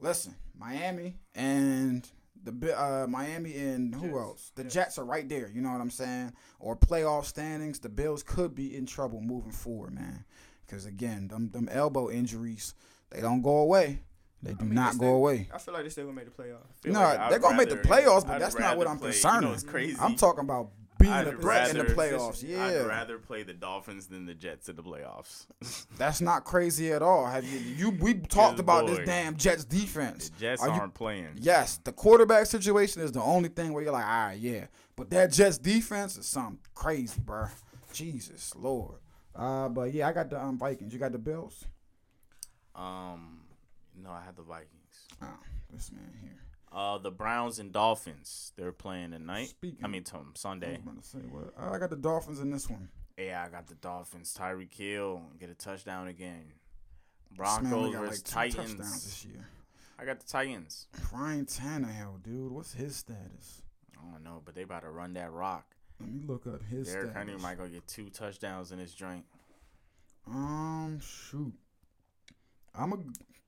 [0.00, 2.08] listen, Miami and
[2.44, 4.16] the uh, Miami and who Jets.
[4.16, 4.52] else?
[4.54, 5.50] The Jets are right there.
[5.52, 6.32] You know what I'm saying?
[6.60, 7.78] Or playoff standings.
[7.80, 10.24] The Bills could be in trouble moving forward, man.
[10.66, 12.74] Because again, them them elbow injuries
[13.10, 14.00] they don't go away.
[14.42, 15.48] They do I mean, not they go away.
[15.52, 16.84] I feel like they still gonna make the playoffs.
[16.84, 19.34] No, like they're gonna make the playoffs, but I'd that's not what I'm play- concerned.
[19.36, 19.62] You know, with.
[19.62, 19.96] it's crazy.
[20.00, 22.42] I'm talking about being I'd in the rather- playoffs.
[22.46, 25.46] Yeah, I'd rather play the Dolphins than the Jets in the playoffs.
[25.98, 27.26] that's not crazy at all.
[27.26, 27.58] Have you?
[27.58, 28.96] You we talked about boy.
[28.96, 30.30] this damn Jets defense.
[30.30, 31.28] the Jets Are aren't playing.
[31.36, 34.66] Yes, the quarterback situation is the only thing where you're like, all right, yeah.
[34.96, 37.46] But that Jets defense is something crazy, bro.
[37.92, 38.98] Jesus Lord.
[39.34, 40.92] Uh, but yeah, I got the um, Vikings.
[40.92, 41.64] You got the Bills.
[42.74, 43.40] Um,
[43.96, 45.06] no, I had the Vikings.
[45.22, 45.26] Oh,
[45.72, 46.40] this man here.
[46.70, 48.52] Uh, the Browns and Dolphins.
[48.56, 49.48] They're playing tonight.
[49.48, 50.76] Speaking- I mean, tom I was Sunday.
[50.78, 51.18] to say?
[51.58, 52.88] Uh, I got the Dolphins in this one.
[53.16, 54.36] Yeah, I got the Dolphins.
[54.38, 56.52] Tyreek Hill get a touchdown again.
[57.30, 59.04] This man only Broncos versus like Titans.
[59.04, 59.46] this year.
[59.98, 60.86] I got the Titans.
[61.12, 63.62] Ryan Tannehill, dude, what's his status?
[63.98, 65.74] I don't know, but they about to run that rock.
[66.00, 67.16] Let me look up his Derrick status.
[67.16, 69.24] Henry might go get two touchdowns in this joint.
[70.26, 71.52] Um, shoot.
[72.74, 72.98] I'm a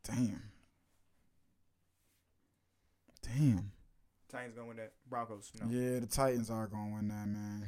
[0.03, 0.43] damn.
[3.37, 3.73] Damn.
[4.31, 4.93] Titans gonna win that.
[5.09, 5.51] Broncos.
[5.61, 5.67] No.
[5.71, 7.67] Yeah, the Titans are gonna win that, man.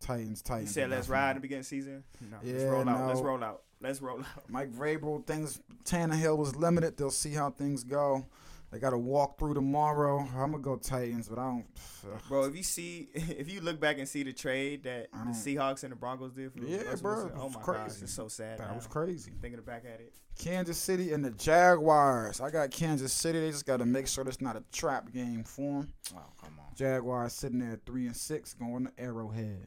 [0.00, 0.70] Titans, Titans.
[0.70, 2.04] You said let's ride at the beginning season.
[2.20, 3.08] No, let's Yeah, roll out.
[3.08, 3.62] Let's roll out.
[3.80, 4.48] Let's roll out.
[4.48, 6.96] Mike Vrabel thinks Tannehill was limited.
[6.96, 8.26] They'll see how things go.
[8.70, 10.20] They got to walk through tomorrow.
[10.36, 11.64] I'm gonna go Titans, but I don't.
[12.06, 12.20] ugh.
[12.28, 15.82] Bro, if you see, if you look back and see the trade that the Seahawks
[15.82, 17.82] and the Broncos did for Yeah, Russell bro, Wilson, oh my crazy.
[17.82, 18.58] gosh, it's so sad.
[18.58, 18.76] That now.
[18.76, 19.32] was crazy.
[19.42, 20.12] Thinking back at it.
[20.38, 22.40] Kansas City and the Jaguars.
[22.40, 23.40] I got Kansas City.
[23.40, 25.92] They just got to make sure it's not a trap game for them.
[26.14, 26.74] Oh, come on.
[26.76, 29.66] Jaguars sitting there at three and six, going to Arrowhead.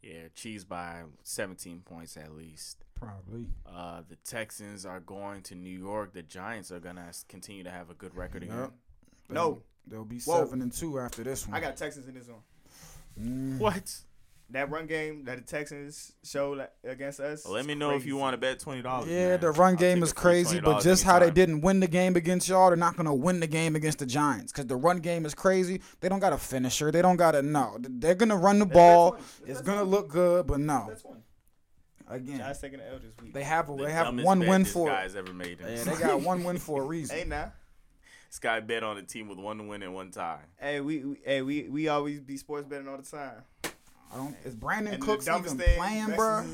[0.00, 2.84] Yeah, cheese by 17 points at least.
[3.00, 3.46] Probably.
[3.66, 6.12] Uh, the Texans are going to New York.
[6.12, 8.52] The Giants are gonna continue to have a good record Yep.
[8.52, 8.70] again.
[9.30, 9.62] No.
[9.86, 10.44] They'll be Whoa.
[10.44, 11.56] seven and two after this one.
[11.56, 12.40] I got Texans in this one.
[13.20, 13.58] Mm.
[13.58, 14.00] What?
[14.50, 17.44] That run game that the Texans showed against us.
[17.44, 19.08] Well, let is me know if you want to bet twenty dollars.
[19.10, 22.48] Yeah, the run game is crazy, but just how they didn't win the game against
[22.48, 25.34] y'all, they're not gonna win the game against the Giants because the run game is
[25.34, 25.82] crazy.
[26.00, 26.90] They don't got a finisher.
[26.90, 27.76] They don't got a no.
[27.78, 29.12] They're gonna run the ball.
[29.12, 29.24] that's.
[29.40, 29.90] It's That's gonna one.
[29.90, 30.92] look good, but no.
[32.08, 32.20] That's one.
[32.20, 33.34] Again, Giants taking the L this week.
[33.34, 34.88] they have a, The they have one bet win this for.
[34.88, 35.58] guys ever made.
[35.60, 37.16] Yeah, they got one win for a reason.
[37.16, 37.52] Hey now.
[38.30, 40.40] This guy bet on a team with one win and one tie.
[40.58, 43.42] Hey, we, we hey we we always be sports betting all the time.
[44.12, 44.36] I don't.
[44.44, 46.44] Is Brandin And Cooks even playing, bro?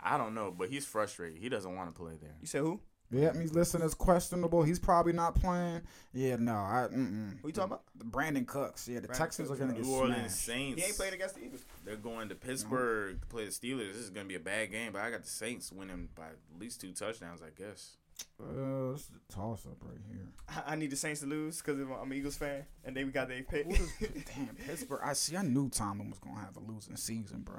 [0.00, 1.38] I don't know, but he's frustrated.
[1.40, 2.34] He doesn't want to play there.
[2.40, 2.80] You said who?
[3.12, 4.62] Yeah, he's listed as questionable.
[4.62, 5.82] He's probably not playing.
[6.14, 6.88] Yeah, no, I.
[6.90, 7.40] Mm-mm.
[7.42, 7.82] Who you talking about?
[7.94, 8.88] The Brandin Cooks.
[8.88, 9.82] Yeah, the Brandin Texans Cooks, are gonna yeah.
[9.82, 10.46] get New Orleans smashed.
[10.46, 10.80] Saints.
[10.80, 11.64] He ain't playing against the Eagles.
[11.84, 13.92] They're going to Pittsburgh to play the Steelers.
[13.92, 16.58] This is gonna be a bad game, but I got the Saints winning by at
[16.58, 17.96] least two touchdowns, I guess.
[18.40, 20.28] Uh, this is a toss up right here.
[20.48, 23.12] I, I need the Saints to lose because I'm an Eagles fan, and then we
[23.12, 23.68] got their pick.
[24.34, 25.00] Damn, Pittsburgh.
[25.04, 25.36] I see.
[25.36, 27.56] I knew Tomlin was gonna have a losing season, bro.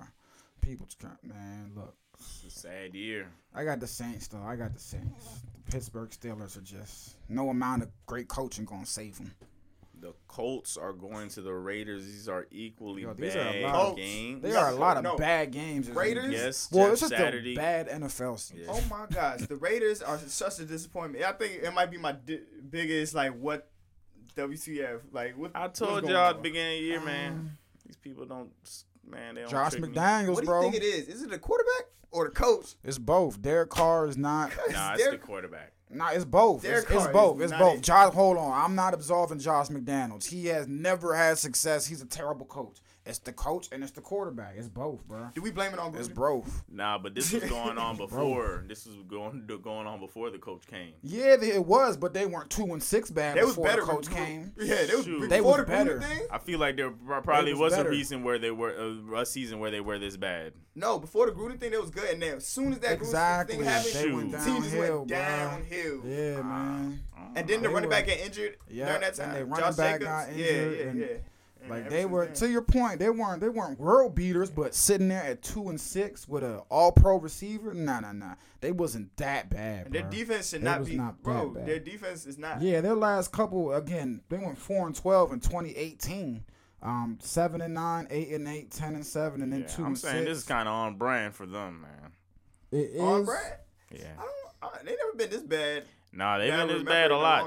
[0.61, 1.95] People, just can't- man, look.
[2.19, 3.27] It's a sad year.
[3.53, 4.41] I got the Saints though.
[4.43, 5.41] I got the Saints.
[5.65, 9.31] The Pittsburgh Steelers are just no amount of great coaching gonna save them.
[9.99, 12.05] the Colts are going to the Raiders.
[12.05, 14.41] These are equally Yo, these are a bad lot of- games.
[14.41, 15.15] They are a lot of no.
[15.15, 15.89] bad games.
[15.89, 16.33] Raiders?
[16.33, 17.53] Yes, Well, Jeff it's just Saturday.
[17.53, 18.65] a bad NFL season.
[18.65, 18.71] Yeah.
[18.73, 21.23] Oh my gosh, the Raiders are such a disappointment.
[21.23, 23.69] I think it might be my di- biggest like what
[24.35, 25.37] WCF like.
[25.37, 27.57] What I told going y'all at the beginning of the year, Um, man.
[27.85, 28.51] These people don't,
[29.07, 29.35] man.
[29.35, 29.89] They don't Josh trick me.
[29.89, 31.07] McDaniels, What do you think it is?
[31.07, 32.75] Is it the quarterback or the coach?
[32.83, 33.41] It's both.
[33.41, 34.51] Derek Carr is not.
[34.71, 35.71] Nah, it's They're- the quarterback.
[35.89, 36.63] Nah, it's both.
[36.63, 37.39] It's, Derek it's Carr both.
[37.39, 37.81] It's both.
[37.81, 38.51] Josh, hold on.
[38.51, 40.27] I'm not absolving Josh McDaniels.
[40.27, 41.85] He has never had success.
[41.85, 42.77] He's a terrible coach.
[43.05, 44.55] It's the coach and it's the quarterback.
[44.57, 45.27] It's both, bro.
[45.35, 46.63] Do we blame it on It's both.
[46.71, 48.63] Nah, but this was going on before.
[48.67, 50.93] this was going going on before the coach came.
[51.01, 53.71] Yeah, they- it was, but they weren't two and six bad They was before the
[53.73, 53.81] better.
[53.85, 54.53] coach came.
[54.57, 55.29] Yeah, they was Shoot.
[55.29, 55.99] They was the better.
[55.99, 56.21] thing.
[56.31, 58.73] I feel like there probably was was, a reason where they were
[59.13, 60.53] uh, a season where they were this bad.
[60.75, 63.57] No, before the Gruden thing, they was good, and then as soon as that Exactly.
[63.57, 65.17] Gruden thing happened, They went the team just downhill, went bro.
[65.17, 66.01] downhill.
[66.05, 67.03] Yeah, man.
[67.35, 69.35] And then the running were- back get injured Yeah, during that then time.
[69.35, 70.05] they running Josh back Jacobs.
[70.05, 71.07] got yeah, injured, yeah, and, yeah.
[71.63, 74.75] And Like they were then- to your point, they weren't they weren't world beaters, but
[74.75, 78.35] sitting there at two and six with a all pro receiver, nah nah nah.
[78.61, 79.91] They wasn't that bad.
[79.91, 81.49] Their defense should They not be, not bro.
[81.49, 81.65] bad.
[81.65, 82.61] Their defense is not.
[82.61, 86.43] Yeah, their last couple again, they went four and twelve in twenty eighteen.
[86.81, 89.95] Um, seven and nine, eight and eight, ten and seven, and then Yeah, two I'm
[89.95, 90.29] saying six.
[90.29, 92.11] this is kind of on brand for them, man.
[92.71, 94.07] It On is- Brad, Yeah.
[94.19, 94.73] I don't.
[94.73, 95.83] I, they never been this bad.
[96.11, 97.45] Nah, they've been this bad a lot.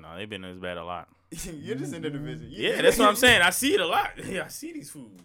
[0.00, 1.08] No, they've been this bad a lot.
[1.60, 2.48] You're just in the division.
[2.50, 3.42] You- Yeah, that's what I'm saying.
[3.42, 4.12] I see it a lot.
[4.26, 5.20] Yeah, I see these fools.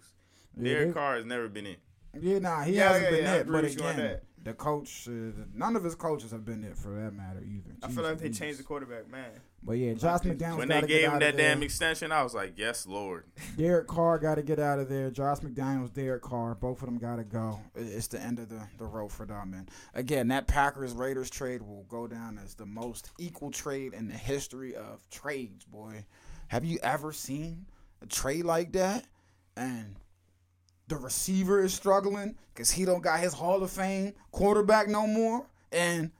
[0.57, 1.75] Yeah, Derek Carr has never been in.
[2.19, 3.47] Yeah, nah, he Yeah, hasn't yeah, been yeah, it.
[3.51, 5.11] But with you on again, the coach, uh,
[5.53, 7.71] none of his coaches have been it for that matter either.
[7.83, 9.29] I feel like they changed the quarterback, man.
[9.63, 12.87] But yeah, Josh McDaniels When they gave him that damn extension, I was like, yes,
[12.87, 13.25] Lord.
[13.57, 15.11] Derek Carr got to get out of there.
[15.11, 17.59] Josh McDaniels, Derek Carr, both of them got to go.
[17.75, 19.53] It's the end of the, the road for them.
[19.53, 24.07] And again, that Packers Raiders trade will go down as the most equal trade in
[24.07, 26.05] the history of trades, boy.
[26.47, 27.67] Have you ever seen
[28.01, 29.05] a trade like that?
[29.55, 29.95] And
[30.87, 35.45] the receiver is struggling because he don't got his Hall of Fame quarterback no more.
[35.71, 36.11] And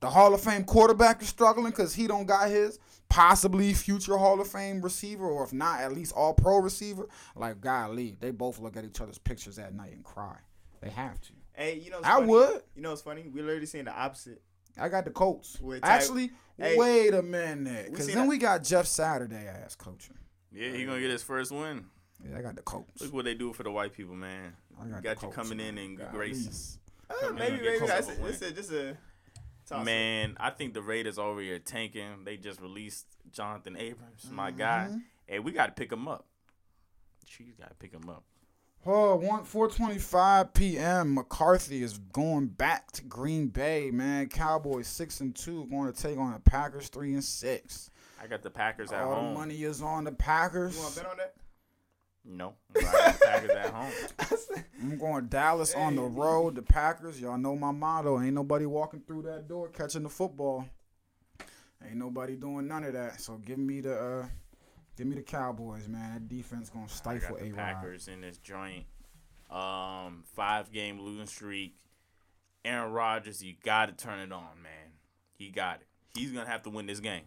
[0.00, 4.40] the Hall of Fame quarterback is struggling because he don't got his possibly future Hall
[4.40, 7.08] of Fame receiver, or if not, at least All Pro receiver.
[7.34, 10.36] Like, golly, they both look at each other's pictures at night and cry.
[10.80, 11.32] They have to.
[11.54, 12.26] Hey, you know, I funny?
[12.28, 12.62] would.
[12.76, 13.24] You know, it's funny?
[13.32, 14.40] We're literally seeing the opposite.
[14.80, 15.58] I got the Colts.
[15.60, 19.74] Ty- Actually, Hey, wait a minute, we because then that- we got Jeff Saturday ass
[19.74, 20.16] coaching.
[20.52, 21.86] Yeah, he gonna get his first win.
[22.28, 23.00] Yeah, I got the Colts.
[23.02, 24.52] Look what they do for the white people, man.
[24.80, 25.84] I got Got, the you Colts, coming in man.
[25.84, 26.16] in good Golly.
[26.16, 26.78] graces.
[27.10, 28.96] Uh, Come in maybe, and get maybe that's Colts a it's a, just a
[29.68, 29.84] toss-up.
[29.84, 32.24] Man, I think the Raiders over here tanking.
[32.24, 34.88] They just released Jonathan Abrams, my guy.
[34.90, 34.98] Mm-hmm.
[35.26, 36.26] Hey, we got to pick him up.
[37.26, 38.24] She's got to pick him up.
[38.86, 41.14] Oh, one four twenty five p.m.
[41.14, 44.28] McCarthy is going back to Green Bay, man.
[44.28, 47.90] Cowboys six and two, going to take on the Packers three and six.
[48.22, 49.34] I got the Packers at All home.
[49.34, 50.76] the money is on the Packers.
[50.76, 51.34] You want to bet on that?
[52.28, 53.92] No, Packers at home.
[54.82, 56.56] I'm going Dallas on the road.
[56.56, 58.20] The Packers, y'all know my motto.
[58.20, 60.66] Ain't nobody walking through that door catching the football.
[61.82, 63.20] Ain't nobody doing none of that.
[63.20, 64.26] So give me the uh
[64.96, 66.12] give me the Cowboys, man.
[66.14, 68.84] That defense gonna stifle got the A Packers in this joint.
[69.50, 71.76] Um, five game losing streak.
[72.64, 74.92] Aaron Rodgers, you got to turn it on, man.
[75.38, 75.86] He got it.
[76.14, 77.22] He's gonna have to win this game.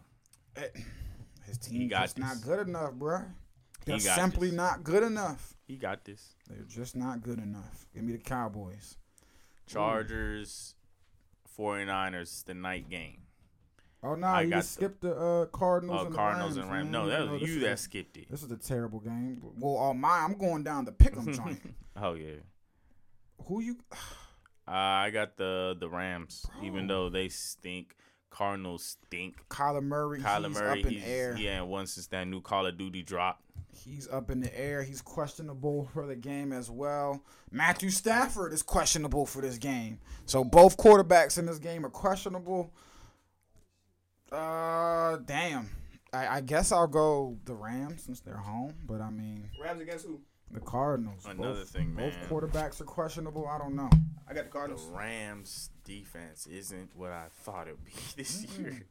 [1.44, 3.24] His He team got just not good enough, bruh.
[3.84, 4.56] They're simply this.
[4.56, 5.54] not good enough.
[5.66, 6.34] He got this.
[6.48, 7.86] They're just not good enough.
[7.94, 8.96] Give me the Cowboys.
[9.66, 10.74] Chargers,
[11.58, 13.18] 49ers, the night game.
[14.04, 16.84] Oh no, I you just skipped the uh, Cardinals Oh, and Cardinals the and Rams.
[16.86, 16.92] Rams.
[16.92, 18.28] No, that was this you that skipped it.
[18.30, 19.40] This is a terrible game.
[19.58, 21.60] Well, all mine, I'm going down the pick'em joint.
[21.96, 22.40] Oh yeah.
[23.46, 23.76] Who you?
[24.64, 27.96] Uh, I got the the Rams, even though they stink.
[28.32, 29.36] Cardinals stink.
[29.48, 30.20] Kyler Murray.
[30.20, 31.34] Kyler he's Murray, up in he's, air.
[31.34, 33.42] he ain't won since that new Call of Duty drop.
[33.74, 34.82] He's up in the air.
[34.82, 37.22] He's questionable for the game as well.
[37.50, 39.98] Matthew Stafford is questionable for this game.
[40.24, 42.72] So both quarterbacks in this game are questionable.
[44.30, 45.68] Uh, damn.
[46.12, 48.74] I, I guess I'll go the Rams since they're home.
[48.86, 50.20] But I mean, Rams against who?
[50.52, 51.24] The Cardinals.
[51.24, 53.46] Another both, thing, Both quarterbacks are questionable.
[53.48, 53.90] I don't know.
[54.28, 54.86] I got the Cardinals.
[54.88, 58.82] The Rams defense isn't what I thought it would be this year.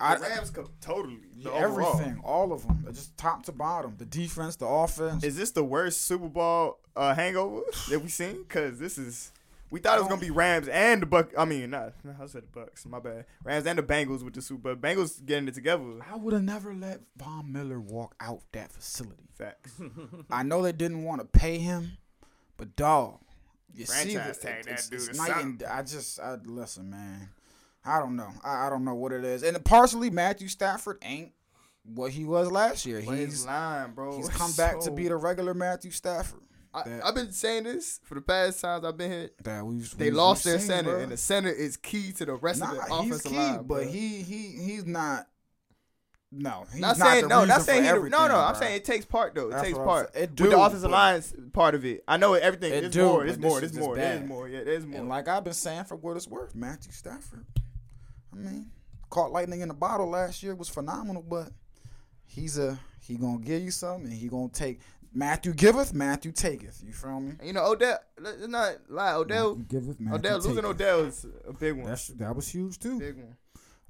[0.00, 1.18] I, the Rams co- totally.
[1.42, 3.94] The yeah, everything, all of them, just top to bottom.
[3.98, 5.22] The defense, the offense.
[5.22, 8.44] Is this the worst Super Bowl uh, hangover that we've seen?
[8.48, 9.30] Cause this is.
[9.72, 10.26] We thought it was gonna oh.
[10.26, 11.32] be Rams and the Buck.
[11.36, 11.94] I mean, not.
[12.04, 12.84] No, I said the Bucks.
[12.84, 13.24] My bad.
[13.42, 14.74] Rams and the Bengals with the Super.
[14.74, 14.76] Bowl.
[14.76, 15.82] Bengals getting it together.
[16.10, 19.30] I would have never let Von Miller walk out that facility.
[19.32, 19.80] Facts.
[20.30, 21.92] I know they didn't want to pay him,
[22.58, 23.20] but dog,
[23.74, 25.46] you see, Franchise tag that it's, it's night something.
[25.46, 27.30] and I just, I listen, man.
[27.82, 28.28] I don't know.
[28.44, 31.32] I, I don't know what it is, and partially Matthew Stafford ain't
[31.82, 33.02] what he was last year.
[33.04, 34.18] But He's lying, bro.
[34.18, 36.40] he's come back to be the regular Matthew Stafford.
[36.74, 39.30] I, I've been saying this for the past times I've been here.
[39.44, 41.02] That we've, They we've- lost their center, bruh.
[41.02, 43.62] and the center is key to the rest of the Nah, offensive key, line.
[43.64, 43.90] but bruh.
[43.90, 45.26] he he he's not.
[46.34, 47.90] No, he's not not, saying no, not saying he.
[48.08, 49.48] No, no, I'm saying it takes part though.
[49.48, 50.16] It That's takes part.
[50.16, 52.02] It With the offensive but- line's part of it.
[52.08, 52.72] I know everything.
[52.72, 53.26] It do, more.
[53.26, 53.60] It's more.
[53.60, 53.94] There's more.
[53.96, 54.48] There's more.
[54.48, 55.00] Yeah, there's more.
[55.00, 57.44] And like I've been saying for what it's worth, Matthew Stafford.
[58.32, 58.70] I mean,
[59.10, 61.50] caught lightning in a bottle last year was phenomenal, but
[62.24, 64.80] he's a he gonna give you something and he gonna take
[65.14, 66.82] Matthew giveth, Matthew taketh.
[66.84, 67.32] You feel me?
[67.44, 67.98] you know, Odell.
[68.18, 69.12] Let's not lie.
[69.14, 69.56] Odell.
[69.56, 70.64] Matthew giveth, Matthew Odell losing.
[70.64, 71.86] Odell is a big one.
[71.86, 72.98] That's that was huge too.
[72.98, 73.36] big one.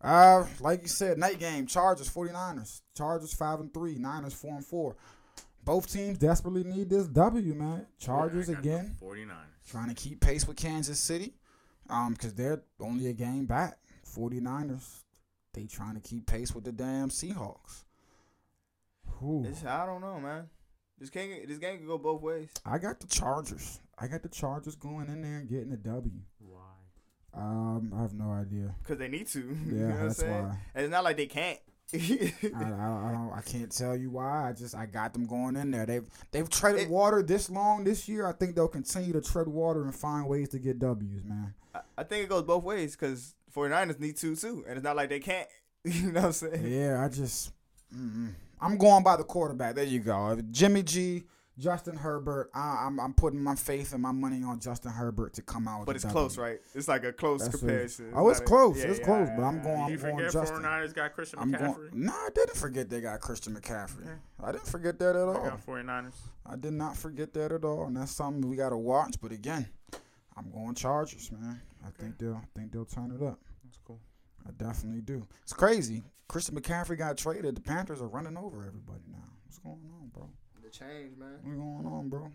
[0.01, 2.81] Uh, like you said, night game, Chargers, 49ers.
[2.97, 4.97] Chargers 5 and 3, Niners 4 and 4.
[5.65, 7.87] Both teams desperately need this W, man.
[8.01, 9.71] Chargers I got the again 49ers.
[9.71, 11.35] trying to keep pace with Kansas City.
[11.89, 13.79] Um, cuz they're only a game back.
[14.13, 15.03] 49ers,
[15.53, 17.85] they trying to keep pace with the damn Seahawks.
[19.21, 19.45] Whew.
[19.47, 20.49] It's, I don't know, man.
[21.03, 22.49] This game, this game can go both ways.
[22.65, 23.81] I got the Chargers.
[23.99, 26.13] I got the Chargers going in there and getting a W.
[26.39, 26.61] Why?
[27.35, 28.73] Um, I have no idea.
[28.85, 29.41] Cause they need to.
[29.41, 30.43] you Yeah, know what I'm that's saying?
[30.45, 30.59] why.
[30.77, 31.59] And it's not like they can't.
[31.93, 33.33] I, I, I don't.
[33.37, 34.49] I can't tell you why.
[34.49, 35.87] I just I got them going in there.
[35.87, 38.25] They've they've treaded It- water this long this year.
[38.25, 41.53] I think they'll continue to tread water and find ways to get W's, man.
[41.75, 44.95] I, I think it goes both ways because 49ers need to too, and it's not
[44.95, 45.49] like they can't.
[45.85, 46.65] you know what I'm saying?
[46.73, 47.51] Yeah, I just
[47.93, 48.35] mm-mm.
[48.63, 49.75] I'm going by the quarterback.
[49.75, 50.39] There you go.
[50.53, 51.25] Jimmy G,
[51.59, 52.49] Justin Herbert.
[52.55, 55.85] I, I'm I'm putting my faith and my money on Justin Herbert to come out.
[55.85, 56.13] But it's W.
[56.13, 56.61] close, right?
[56.75, 58.13] It's like a close That's what- comparison.
[58.15, 58.79] Oh, it's not a- close.
[58.79, 59.29] yeah, it's yeah, close.
[59.29, 59.77] yeah, But I'm going.
[59.77, 60.63] Did I'm you going forget Justin.
[60.63, 61.91] 49ers got Christian I'm McCaffrey?
[61.91, 62.05] going.
[62.05, 64.17] Nah, I didn't forget they got Christian McCaffrey.
[64.43, 65.35] I didn't forget that at I all.
[65.45, 66.15] got 49ers.
[66.47, 69.17] I did not forget that at all, and that's something we gotta watch.
[69.21, 69.67] But again,
[70.37, 71.61] I'm going Chargers, man.
[71.85, 73.39] I think they'll I think they'll turn it up.
[73.65, 73.99] That's cool.
[74.47, 75.27] I definitely do.
[75.43, 76.03] It's crazy.
[76.29, 77.55] Christian McCaffrey got traded.
[77.57, 79.19] The Panthers are running over everybody now.
[79.45, 80.29] What's going on, bro?
[80.63, 81.39] The change, man.
[81.43, 82.31] What's going on, bro?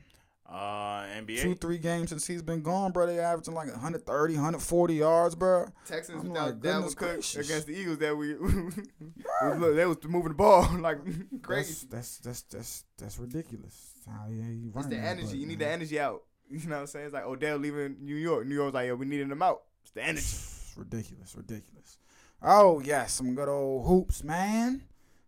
[0.49, 1.41] Uh, NBA.
[1.41, 3.05] Two, three games since he's been gone, bro.
[3.05, 5.65] They averaging like 130, 140 yards, bro.
[5.85, 7.49] Texans I'm without like, Dalvin Cook gracious.
[7.49, 10.99] against the Eagles that we, look, they was moving the ball like
[11.41, 11.85] crazy.
[11.89, 13.91] that's that's that's that's ridiculous.
[14.09, 15.27] How he, he It's running the energy.
[15.27, 16.21] but, You need the energy out.
[16.49, 17.05] You know what I'm saying?
[17.07, 18.47] It's like Odell leaving New York.
[18.47, 19.63] New York's like, yo, we needed him out.
[19.81, 20.25] It's the energy.
[20.77, 21.97] Ridiculous, ridiculous.
[22.41, 24.83] Oh yes, some good old hoops, man.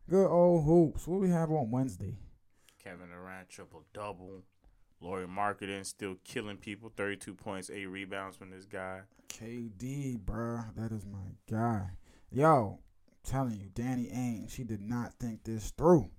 [0.08, 1.08] Good old hoops.
[1.08, 2.18] What we have on Wednesday?
[2.84, 4.44] Kevin Durant triple double.
[5.02, 6.92] Lauri Markkanen still killing people.
[6.96, 9.02] 32 points, 8 rebounds from this guy.
[9.30, 10.76] KD, bruh.
[10.76, 11.92] That is my guy.
[12.32, 16.10] Yo, I'm telling you, Danny Ainge, he did not think this through.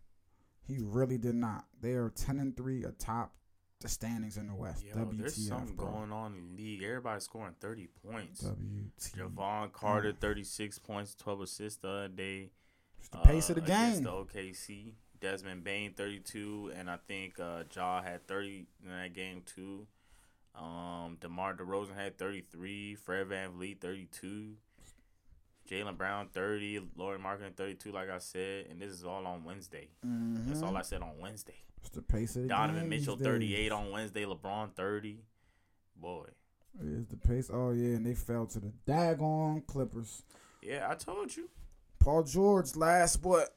[0.67, 1.67] He really did not.
[1.81, 3.33] They are 10 and 3 atop
[3.81, 4.85] the standings in the West.
[4.85, 5.87] Yo, there's WTF, something bro.
[5.87, 6.83] going on in the league.
[6.83, 8.45] Everybody's scoring 30 points.
[8.45, 9.35] WTF.
[9.35, 12.51] Jevon Carter, 36 points, 12 assists the other day.
[12.99, 14.03] It's the pace of the uh, game.
[14.03, 14.93] The OKC.
[15.21, 16.73] Desmond Bane, 32.
[16.77, 19.87] And I think uh, Ja had 30 in that game, too.
[20.55, 22.95] Um, DeMar DeRozan had 33.
[22.97, 24.53] Fred VanVleet, 32.
[25.71, 26.89] Jaylen Brown, 30.
[26.97, 28.67] Lauri Markkanen, 32, like I said.
[28.71, 29.89] And this is all on Wednesday.
[30.03, 30.77] That's all.
[30.77, 31.63] I said on Wednesday.
[31.81, 32.89] It's the pace of the Donovan game.
[32.91, 34.25] Mitchell, 38 on Wednesday.
[34.25, 35.19] LeBron, 30.
[35.97, 36.27] Boy.
[36.81, 37.51] It is the pace.
[37.53, 40.23] Oh, yeah, and they fell to the daggone Clippers.
[40.63, 41.49] Yeah, I told you.
[41.99, 43.55] Paul George last what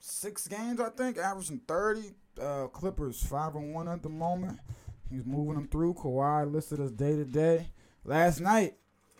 [0.00, 2.14] six games I think, averaging thirty.
[2.40, 4.58] Uh, Clippers five and one at the moment.
[5.10, 5.94] He's moving them through.
[5.94, 7.68] Kawhi listed as day to day.
[8.04, 8.74] Last night,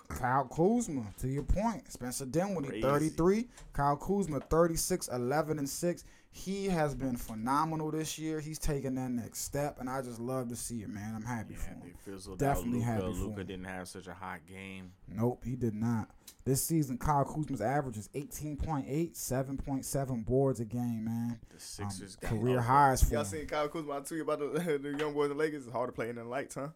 [0.09, 1.05] Kyle Kuzma.
[1.21, 2.83] To your point, Spencer Dinwiddie Crazy.
[2.83, 3.49] thirty three.
[3.73, 6.05] Kyle Kuzma 36, 11 and six.
[6.35, 8.41] He has been phenomenal this year.
[8.41, 11.15] He's taking that next step, and I just love to see it, man.
[11.15, 11.83] I'm happy for him.
[12.07, 12.85] fizzled Definitely out.
[12.87, 13.15] happy Luka.
[13.19, 13.47] for Luka him.
[13.47, 14.93] didn't have such a hot game.
[15.07, 16.09] Nope, he did not.
[16.47, 21.39] This season, Kyle Kuzma's average is 18.8, 7.7 boards a game, man.
[21.51, 22.63] The Um, Sixers got career over.
[22.63, 23.27] highs for Y'all him.
[23.27, 23.99] seen Kyle Kuzma?
[23.99, 25.65] I tweet about the, the young boys in Lakers.
[25.65, 26.69] It's hard to play in the lights, huh?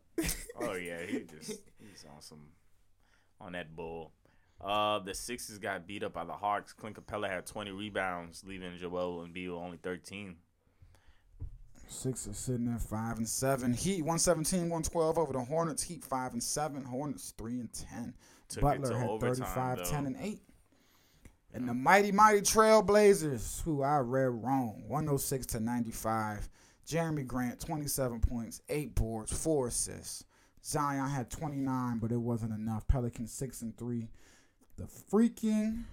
[0.60, 2.40] Oh yeah, he just he's on some
[3.40, 4.12] on that bull.
[4.60, 6.72] Uh, the Sixers got beat up by the Hawks.
[6.72, 10.36] Clint Capela had 20 rebounds, leaving Joel and with only 13.
[11.88, 13.72] Six are sitting at five and seven.
[13.72, 15.82] Heat 117, 112 over the Hornets.
[15.84, 16.84] Heat five and seven.
[16.84, 18.12] Hornets three and ten.
[18.48, 19.84] Took Butler had overtime, 35, though.
[19.84, 20.40] 10 and eight.
[21.54, 26.48] And the mighty, mighty Trailblazers, who I read wrong, 106 to 95.
[26.86, 30.24] Jerami Grant, 27 points, eight boards, four assists.
[30.64, 32.86] Zion had 29, but it wasn't enough.
[32.88, 34.08] Pelicans six and three.
[34.76, 35.84] The freaking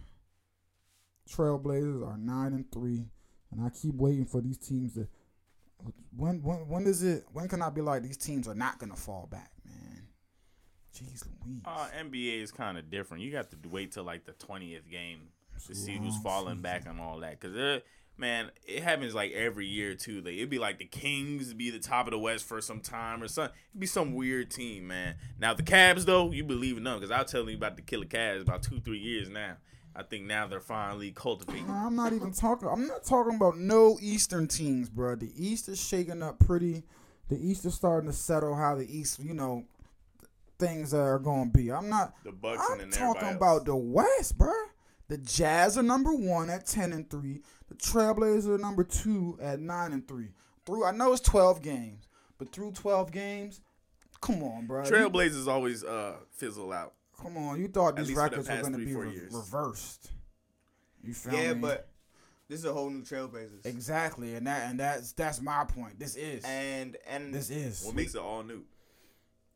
[1.30, 3.06] Trailblazers are nine and three,
[3.52, 5.08] and I keep waiting for these teams to.
[6.16, 7.26] When when when is it?
[7.32, 10.08] When can I be like these teams are not gonna fall back, man?
[10.96, 11.62] Jeez Louise.
[11.66, 13.24] Uh, NBA is kind of different.
[13.24, 15.20] You got to wait till like the 20th game
[15.68, 17.40] to see who's falling back and all that.
[17.40, 17.80] Cause uh,
[18.18, 20.22] man, it happens like every year too.
[20.22, 23.22] Like it'd be like the Kings be the top of the West for some time
[23.22, 23.56] or something.
[23.72, 25.16] It'd be some weird team, man.
[25.40, 28.06] Now the Cavs though, you believe in them because I'll tell you about the killer
[28.06, 29.58] Cavs about two three years now.
[29.96, 31.70] I think now they're finally cultivating.
[31.70, 32.68] I'm not even talking.
[32.68, 35.16] I'm not talking about no Eastern teams, bro.
[35.16, 36.84] The East is shaking up pretty.
[37.30, 39.66] The East is starting to settle how the East, you know,
[40.58, 41.72] things are going to be.
[41.72, 42.14] I'm not.
[42.24, 44.52] The Bucks I'm talking about the West, bro.
[45.10, 47.42] The Jazz are number one at ten and three.
[47.78, 50.30] The Trailblazers are number two at nine and three.
[50.66, 52.08] Through I know it's twelve games,
[52.38, 53.62] but through twelve games,
[54.22, 54.84] come on, bro.
[54.84, 56.94] You- Trailblazers always uh fizzle out.
[57.22, 60.12] Come on, you thought these least for the records were going to be re- reversed.
[61.04, 61.42] You feel me?
[61.42, 61.62] Yeah, me?
[61.62, 61.90] but
[62.50, 63.66] this is a whole new Trailblazers.
[63.66, 66.00] Exactly, and that and that's that's my point.
[66.00, 67.84] This is And and this is.
[67.86, 68.64] What makes it all new?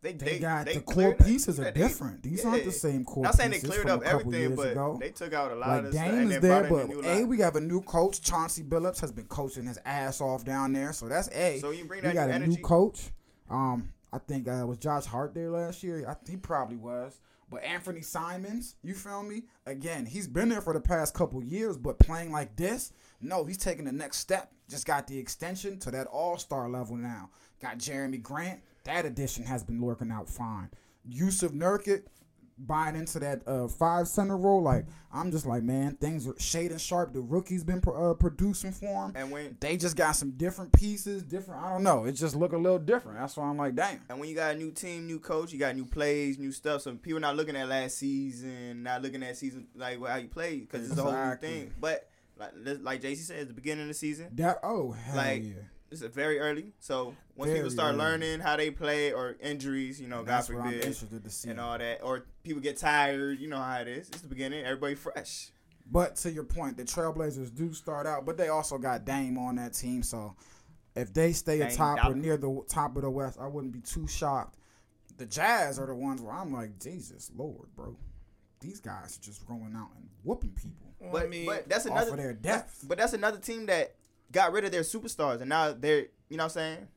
[0.01, 2.21] They They, got the core pieces are yeah, different.
[2.21, 4.55] These aren't the same core Not saying they cleared from up a couple everything, years
[4.55, 4.97] but ago.
[5.01, 6.05] they took out a lot like of stuff.
[6.05, 8.21] Dame is there, but a a we have a new coach.
[8.21, 11.57] Chauncey Billups has been coaching his ass off down there, so that's a.
[11.59, 12.57] So you bring we that got a energy.
[12.57, 13.09] new coach.
[13.49, 16.07] Um, I think uh, was Josh Hart there last year.
[16.07, 17.19] I, he probably was.
[17.49, 19.43] But Anfernee Simons, you feel me?
[19.65, 22.91] Again, he's been there for the past couple years, but playing like this,
[23.21, 24.51] no, he's taking the next step.
[24.69, 27.29] Just got the extension to that All Star level now.
[27.61, 28.59] Got Jerami Grant.
[28.87, 30.69] That addition has been working out fine.
[31.09, 32.03] Jusuf Nurkic
[32.59, 34.61] buying into that uh, five center role.
[34.63, 37.13] Like I'm just like, man, things are shading sharp.
[37.13, 39.13] The rookie's been pro- uh, producing for him.
[39.15, 41.63] And when They just got some different pieces, different.
[41.63, 42.05] I don't know.
[42.05, 43.19] It just look a little different.
[43.19, 44.01] That's why I'm like, damn.
[44.09, 46.81] and when you got a new team, new coach, you got new plays, new stuff.
[46.81, 50.61] Some people not looking at last season, not looking at season like how you played
[50.67, 51.71] because it's a whole new thing.
[51.79, 52.09] But
[52.39, 54.29] like like JC said, it's the beginning of the season.
[54.33, 55.53] That oh hell Like, yeah.
[55.89, 56.73] It's very early.
[56.79, 57.99] So once Very people start early.
[57.99, 61.29] learning how they play or injuries, you know, That's God what I'm forbid, interested to
[61.29, 61.49] see.
[61.49, 64.09] and all that, or people get tired, you know how it is.
[64.09, 64.65] It's the beginning.
[64.65, 65.49] Everybody fresh.
[65.89, 69.55] But to your point, the Trailblazers do start out, but they also got Dame on
[69.55, 70.03] that team.
[70.03, 70.35] So
[70.95, 73.79] if they stay Dame atop or near the top of the West, I wouldn't be
[73.79, 74.55] too shocked.
[75.17, 77.95] The Jazz are the ones where I'm like, Jesus Lord, bro.
[78.59, 81.91] These guys are just rolling out and whooping people But I mean, but that's off
[81.93, 82.83] another of their depth.
[82.87, 83.93] But that's another team that
[84.31, 86.87] got rid of their superstars, and now they're, you know, what I'm saying,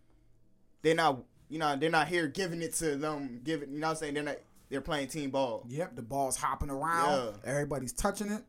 [0.82, 3.90] they're not, you know, they're not here giving it to them, giving, you know, what
[3.92, 4.36] I'm saying, they're not,
[4.68, 5.64] they're playing team ball.
[5.68, 7.34] Yep, the ball's hopping around.
[7.44, 7.50] Yeah.
[7.50, 8.30] Everybody's touching it.
[8.30, 8.42] You know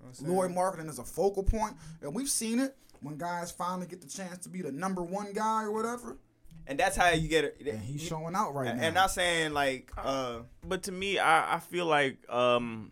[0.00, 0.34] what I'm saying?
[0.34, 4.08] Lloyd marketing is a focal point, and we've seen it when guys finally get the
[4.08, 6.16] chance to be the number one guy or whatever,
[6.66, 7.56] and that's how you get it.
[7.66, 8.86] and he's showing out right and, now.
[8.86, 12.90] and not saying like, uh, but to me, I, I feel like um,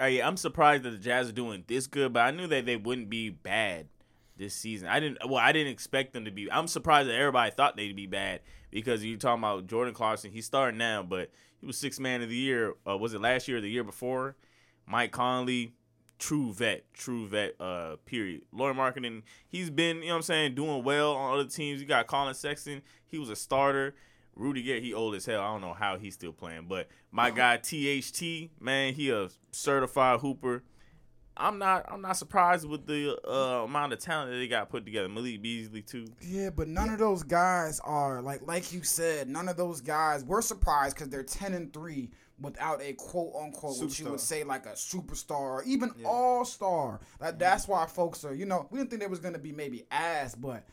[0.00, 2.76] I, I'm surprised that the Jazz are doing this good, but I knew that they
[2.76, 3.88] wouldn't be bad
[4.36, 4.88] this season.
[4.88, 5.18] I didn't.
[5.26, 6.50] Well, I didn't expect them to be.
[6.50, 10.30] I'm surprised that everybody thought they'd be bad because you're talking about Jordan Clarkson.
[10.30, 12.74] He's starting now, but he was six man of the year.
[12.88, 14.36] Uh, was it last year or the year before?
[14.86, 15.72] Mike Conley,
[16.18, 17.54] true vet, true vet.
[17.60, 18.42] Uh, period.
[18.52, 21.80] Lauri Markkanen, he's been, you know what I'm saying, doing well on other teams.
[21.80, 23.94] You got Collin Sexton, he was a starter.
[24.36, 25.40] Rudy Gay, he old as hell.
[25.42, 30.20] I don't know how he's still playing, but my guy THT, man, he a certified
[30.20, 30.62] hooper.
[31.36, 34.84] I'm not, I'm not surprised with the uh, amount of talent that they got put
[34.84, 35.08] together.
[35.08, 36.06] Malik Beasley too.
[36.22, 39.28] Yeah, but none of those guys are like like you said.
[39.28, 40.24] None of those guys.
[40.24, 42.10] We're surprised because they're ten and three
[42.40, 46.06] without a quote unquote what you would say like a superstar or even Yeah.
[46.06, 47.00] all star.
[47.20, 48.34] Like that's why folks are.
[48.34, 50.64] You know, we didn't think there was gonna be maybe ass, but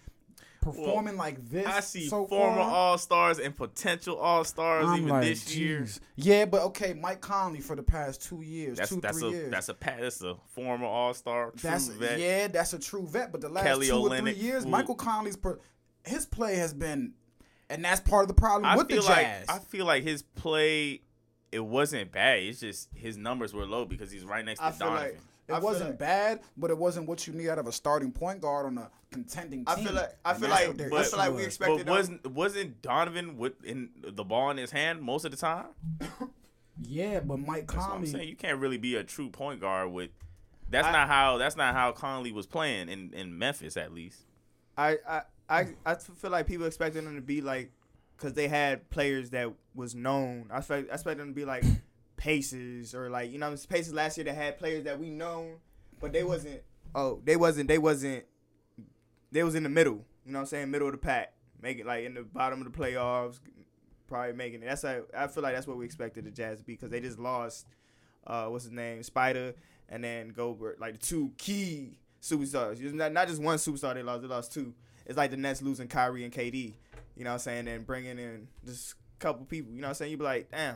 [0.62, 1.66] performing like this.
[1.66, 5.86] I see so former All Stars and potential All Stars even like, this year.
[6.16, 9.32] Yeah, but okay, Mike Conley for the past two years, That's two that's three a
[9.32, 9.52] years.
[9.52, 11.52] that's a that's a former All Star.
[11.62, 12.20] That's vet.
[12.20, 13.32] yeah, that's a true vet.
[13.32, 15.60] But the last Kelly two or three years, who- Michael Conley's per,
[16.06, 17.14] his play has been,
[17.70, 19.48] and that's part of the problem I with the feel Jazz.
[19.48, 21.02] like I feel like his play
[21.52, 22.40] it wasn't bad.
[22.44, 25.08] It's just his numbers were low because he's right next to I feel Donovan.
[25.10, 25.20] like
[25.52, 28.12] it I wasn't like- bad, but it wasn't what you need out of a starting
[28.12, 29.86] point guard on a contending I team.
[29.86, 31.86] feel like I And feel like what I but- feel like we expected.
[31.86, 35.68] but wasn't wasn't Donovan with in the ball in his hand most of the time?
[36.84, 38.08] Yeah, but Mike That's I'm Conley.
[38.08, 38.28] saying.
[38.30, 40.10] You can't really be a true point guard with.
[40.70, 41.38] That's I- not how.
[41.38, 44.22] That's not how Conley was playing in, in Memphis, at least.
[44.78, 47.72] I, I, I, I feel like people expected him to be like,
[48.18, 50.48] because they had players that was known.
[50.52, 51.64] I expect, I expect them to be like
[52.22, 55.56] Pacers or like you know Pacers last year that had players that we known,
[56.00, 56.62] but they wasn't.
[56.94, 57.68] Oh, they wasn't.
[57.68, 58.26] They wasn't.
[59.32, 60.06] They was in the middle.
[60.24, 60.70] You know what I'm saying?
[60.70, 63.40] Middle of the pack, make it like in the bottom of the playoffs,
[64.08, 64.68] probably making it.
[64.68, 67.00] That's how, I feel like that's what we expected the Jazz to be because they
[67.00, 67.66] just lost.
[68.28, 69.02] Uh, what's his name?
[69.02, 69.56] Spider
[69.90, 72.80] and then Gobert, like the two key superstars.
[72.94, 74.76] Not, not just one superstar they lost, they lost two.
[75.08, 76.74] It's like the Nets losing Kyrie and KD.
[77.16, 77.68] You know what I'm saying?
[77.68, 79.74] And bringing in just a couple people.
[79.74, 80.12] You know what I'm saying?
[80.12, 80.76] you'd be like, damn.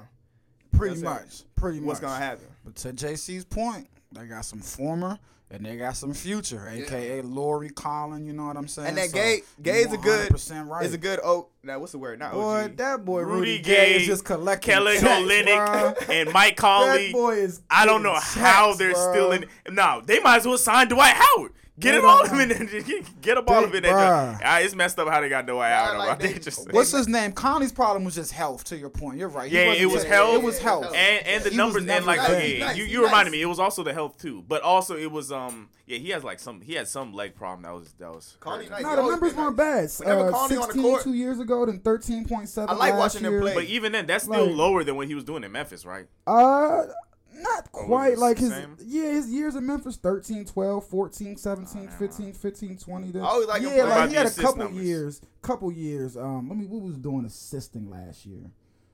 [0.77, 1.43] Pretty You know much.
[1.87, 2.45] What's gonna happen?
[2.63, 5.17] But to JC's point, they got some former
[5.51, 8.25] and they got some future, aka Lori Collin.
[8.25, 8.89] You know what I'm saying?
[8.89, 10.85] And that So, Gay, Gay's a good, 100% right.
[10.85, 11.19] is a good.
[11.23, 12.19] Oh, now what's the word?
[12.19, 12.63] Not boy.
[12.65, 12.77] OG.
[12.77, 15.05] That boy Rudy, Rudy Gay, is just collecting Kelly checks.
[15.21, 17.11] Olynyk, and Mike That Conley.
[17.11, 17.61] boy is.
[17.69, 19.11] I don't know getting how they're bruh.
[19.13, 19.45] still in.
[19.69, 21.51] No, they might as well sign Dwight Howard.
[21.77, 23.03] Get it all of him in.
[23.21, 23.77] Get up all of it.
[23.77, 23.93] in there.
[23.95, 25.97] Ah, It's messed up how they got Dwight Howard.
[25.97, 27.33] like they- They just- What's his name?
[27.33, 28.63] Conley's problem was just health.
[28.65, 29.51] To your point, you're right.
[29.51, 30.35] He Yeah, it was taking- health.
[30.35, 30.85] It was health.
[30.95, 32.37] and and the He numbers never and like good.
[32.37, 33.05] okay, Nice, you nice.
[33.05, 33.41] reminded me.
[33.41, 36.39] It was also the health too, but also it was um yeah he has like
[36.39, 38.37] some he had some leg problem that was that was.
[38.39, 38.71] Conley hurting.
[38.71, 38.95] nice.
[38.95, 39.89] No, the numbers been weren't bad.
[39.99, 43.33] Whenever Uh, Conley 16 court- two years ago, then 13.7 I like last watching them
[43.33, 43.41] year.
[43.41, 43.53] play.
[43.53, 46.07] But even then, that's still lower than what he was doing in Memphis, right?
[46.25, 46.83] Uh,
[47.41, 48.77] not quite like his same?
[48.85, 53.23] yeah his years in Memphis 13 12 14 17 15 15 20 then.
[53.23, 54.83] I like yeah like he had a couple numbers.
[54.85, 58.49] years couple years um let me what was doing assisting last year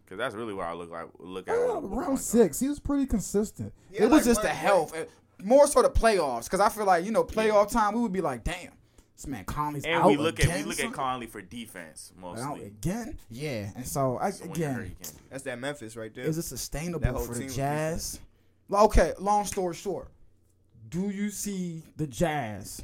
[0.05, 1.57] Because that's really what I look like look uh, at.
[1.59, 4.49] what- what's going around six he was pretty consistent Yeah, it was like just the
[4.49, 5.05] health uh,
[5.43, 8.21] more so the playoffs because I feel like you know playoff time we would be
[8.21, 8.71] like damn
[9.15, 10.87] this man Conley's And out we look at again, we look son?
[10.87, 14.97] at Conley for defense out again yeah and so I So when again you can't
[15.01, 15.29] do that.
[15.29, 16.25] That's that Memphis right there.
[16.25, 18.19] Is it sustainable whole for the team was Jazz?
[18.71, 20.07] Well, Okay, long story short,
[20.87, 22.81] do you see the Jazz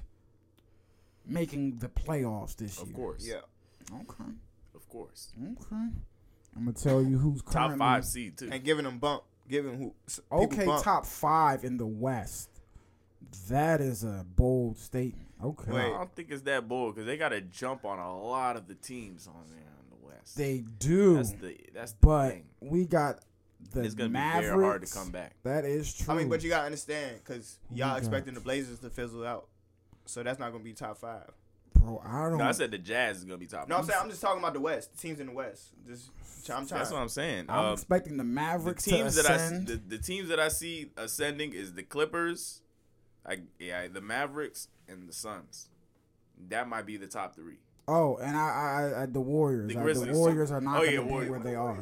[1.26, 2.86] making the playoffs this year?
[2.88, 3.26] Of course.
[3.26, 3.40] yeah.
[4.02, 4.32] Okay.
[4.76, 5.32] Of course.
[5.42, 5.76] Okay.
[5.76, 5.94] I'm
[6.66, 8.50] gonna tell you who's Top currently five seed too.
[8.52, 9.94] And giving them bump, giving who
[10.30, 10.84] okay bump.
[10.84, 12.50] top five in the West.
[13.50, 15.30] That is a bold statement.
[15.42, 15.72] Okay.
[15.72, 15.86] Wait.
[15.86, 18.68] I don't think it's that bold because they got to jump on a lot of
[18.68, 20.36] the teams on there in the West.
[20.36, 22.46] They do, that's the that's the but thing.
[22.60, 23.20] we got
[23.72, 24.48] the It's gonna Mavericks.
[24.48, 25.34] be very hard to come back.
[25.44, 26.14] That is true.
[26.14, 27.98] I mean, but you gotta understand because y'all you got?
[28.00, 29.48] expecting the Blazers to fizzle out,
[30.06, 31.30] so that's not gonna be top five.
[31.74, 32.38] bro, I don't.
[32.38, 33.68] No, I said the Jazz is gonna be top.
[33.68, 35.72] No, I'm saying I'm just talking about the West, the teams in the West.
[35.88, 36.12] Just
[36.50, 36.80] I'm trying.
[36.80, 37.46] That's what I'm saying.
[37.50, 40.48] I'm Um, expecting the the Mavericks teams to that I the, the teams that I
[40.50, 42.62] see ascending is the Clippers,
[43.26, 45.70] I yeah the Mavericks and the Suns.
[46.50, 47.58] That might be the top three.
[47.90, 49.74] Oh, and I, I, I the Warriors.
[49.74, 51.32] The Uh, The, Warriors are not Oh, going yeah, to be Warriors.
[51.32, 51.78] where they are.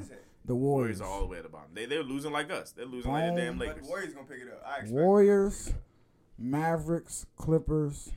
[0.46, 1.02] The Warriors Warriors.
[1.02, 1.70] are all the way at the bottom.
[1.74, 2.72] They they're losing like us.
[2.72, 3.68] They're losing like the damn Boom.
[3.68, 3.88] Lakers.
[3.88, 4.64] Warriors gonna pick it up.
[4.66, 4.91] I expect.
[4.91, 5.74] Warriors,
[6.38, 8.12] Mavericks, Clippers.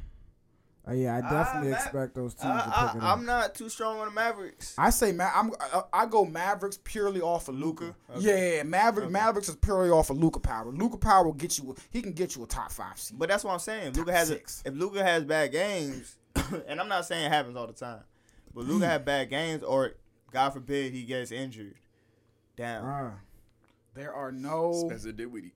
[0.89, 3.05] Uh, yeah, I ah, definitely Ma- expect those ah, teams I, to ah, pick it
[3.05, 3.19] I, up.
[3.19, 4.75] I'm not too strong on the Mavericks.
[4.79, 7.95] I say, man, I'm I, I go Mavericks purely off of Luca.
[8.15, 8.21] Luka?
[8.21, 10.71] Yeah, yeah, Maverick, Mavericks is purely off of Luka power.
[10.71, 11.75] Luka power will get you.
[11.91, 13.19] He can get you a top five seed.
[13.19, 13.95] But that's what I'm saying.
[13.95, 14.63] Luka has six.
[14.65, 16.17] a, if Luka has bad games,
[16.67, 18.01] and I'm not saying it happens all the time,
[18.55, 19.07] but Luka had hmm.
[19.07, 19.93] bad games, or
[20.33, 21.75] God forbid he gets injured.
[22.59, 23.11] Damn, Uh,
[23.95, 24.73] there are no.
[24.87, 25.55] Spencer Dinwiddie.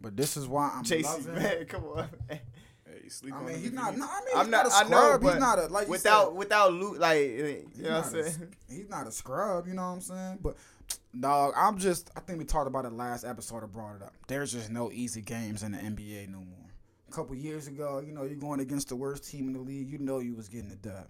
[0.00, 1.34] But this is why I'm JC, loving.
[1.34, 2.08] man, come on.
[2.28, 3.92] Hey, sleep I mean, him he's if not.
[3.92, 4.64] you No, I mean, I'm he's not.
[4.64, 5.22] not a I know, scrub.
[5.22, 8.20] but he's not a like without said, without Luke, like you know what I'm not
[8.20, 8.54] a- saying.
[8.68, 10.38] He's not a scrub, you know what I'm saying?
[10.42, 10.56] But
[11.18, 13.62] dog, I'm just I think we talked about it last episode.
[13.62, 14.12] I brought it up.
[14.26, 16.66] There's just no easy games in the NBA no more.
[17.08, 19.88] A couple years ago, you know, you're going against the worst team in the league.
[19.90, 21.06] You know you was getting the dub.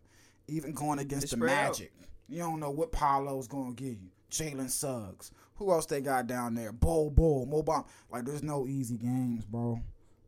[0.49, 1.71] Even going against It's the spread out.
[1.79, 1.93] Magic,
[2.29, 4.11] you don't know what Paolo's gonna give you.
[4.31, 5.31] Jalen Suggs.
[5.57, 6.73] Who else they got down there?
[6.73, 7.87] Bol Bol, Mobile.
[8.11, 9.81] Like there's no easy games, bro.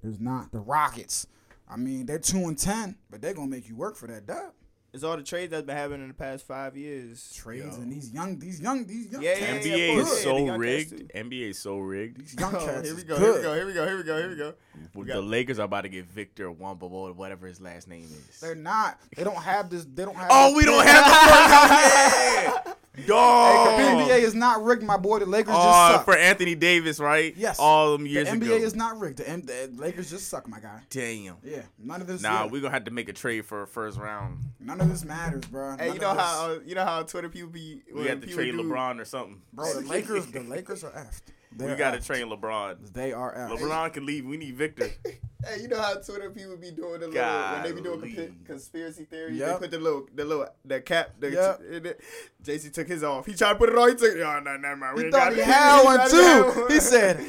[0.03, 0.53] There's not.
[0.53, 1.27] The Rockets.
[1.71, 4.53] I mean, they're two and ten, but they're gonna make you work for that dub.
[4.93, 7.33] It's all the trades that's been happening in the past five years.
[7.35, 9.23] Trades and these young, these young, these young.
[9.23, 10.91] Yeah, cats yeah, NBA yeah, is yeah, so got rigged.
[10.91, 11.05] too.
[11.15, 12.21] NBA is so rigged.
[12.21, 13.17] These young Oh, cats here we go.
[13.19, 13.43] good.
[13.43, 13.87] Here we go.
[13.87, 14.17] Here we go.
[14.19, 14.45] Here we go.
[14.45, 14.91] Here we go.
[14.95, 18.39] We the got- Lakers are about to get Victor Wembanyama, whatever his last name is.
[18.39, 19.01] They're not.
[19.17, 19.87] They don't have this.
[19.87, 20.29] They don't have.
[20.31, 25.19] oh, we don't have the first The NBA is not rigged, my boy.
[25.21, 26.05] The Lakers just Oh, suck.
[26.05, 27.35] for Anthony Davis, right?
[27.37, 27.59] Yes.
[27.59, 28.55] All them the years NBA ago.
[28.57, 29.19] is not rigged.
[29.19, 30.81] The, M- the Lakers just suck, my guy.
[30.91, 31.37] Damn.
[31.43, 32.21] Yeah, none of this.
[32.23, 34.41] Nah, yeah, we're gonna have to make a trade for a first round.
[34.61, 35.77] none of this matters, bro.
[35.79, 37.83] Hey, None you know how uh, you know how Twitter people be.
[37.89, 39.41] We when got to people trade do- LeBron or something.
[39.53, 39.73] bro?
[39.73, 41.23] The Lakers, the Lakers are effed.
[41.59, 42.93] We They're got to train LeBron.
[42.93, 43.59] They are out.
[43.59, 44.25] LeBron can leave.
[44.27, 44.89] We need Victor.
[45.45, 48.13] Hey, you know how Twitter people be doing the little when they be doing Golly.
[48.13, 49.39] consp- conspiracy theories.
[49.39, 49.49] Yep.
[49.49, 51.15] They put the little the little the cap.
[51.19, 51.61] The, Yep.
[51.69, 52.01] in it.
[52.45, 53.27] JC took his off.
[53.27, 53.89] He tried to put it on.
[53.89, 54.15] He took.
[54.19, 54.97] Oh no, never mind.
[54.97, 56.67] We He thought got he had one he had too.
[56.73, 57.27] He said,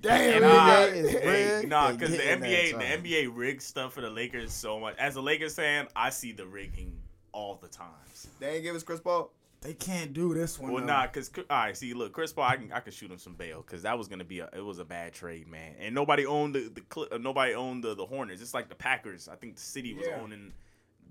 [0.00, 3.10] "Damn, Nah, nigga." Hey, nah, because the NBA, that the.
[3.10, 4.94] NBA rigged stuff for the Lakers so much.
[4.96, 6.96] As a Lakers fan, I see the rigging
[7.32, 8.28] all the times.
[8.38, 9.32] They ain't give us Chris Paul.
[9.60, 10.72] They can't do this one.
[10.72, 10.86] Well, though.
[10.92, 13.34] nah, cause all right, see, look, Chris Paul, I can I can shoot him some
[13.34, 16.26] bail, cause that was gonna be a it was a bad trade, man, and nobody
[16.26, 18.40] owned the the Cl- uh, nobody owned the, the Hornets.
[18.40, 19.28] It's like the Packers.
[19.28, 20.20] I think the city was Yeah.
[20.22, 20.52] owning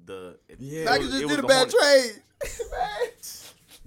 [0.05, 0.37] the.
[0.57, 0.81] Yeah.
[0.81, 2.13] it Packers was- just it did a the bad Hornets.
[2.13, 2.23] trade.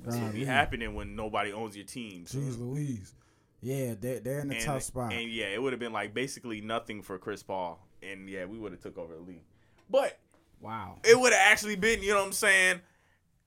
[0.05, 0.21] Man.
[0.21, 2.27] That's be God, happening when nobody owns your team.
[2.27, 3.15] so- Jeez Louise.
[3.63, 5.13] Yeah, they're, they're in a and, tough spot.
[5.13, 8.59] and yeah, it would have been like basically nothing for Chris Paul, and yeah, we
[8.59, 9.43] would have took over the league.
[9.91, 10.19] But
[10.63, 10.97] wow.
[11.05, 12.81] it would have actually been, you know what I'm saying,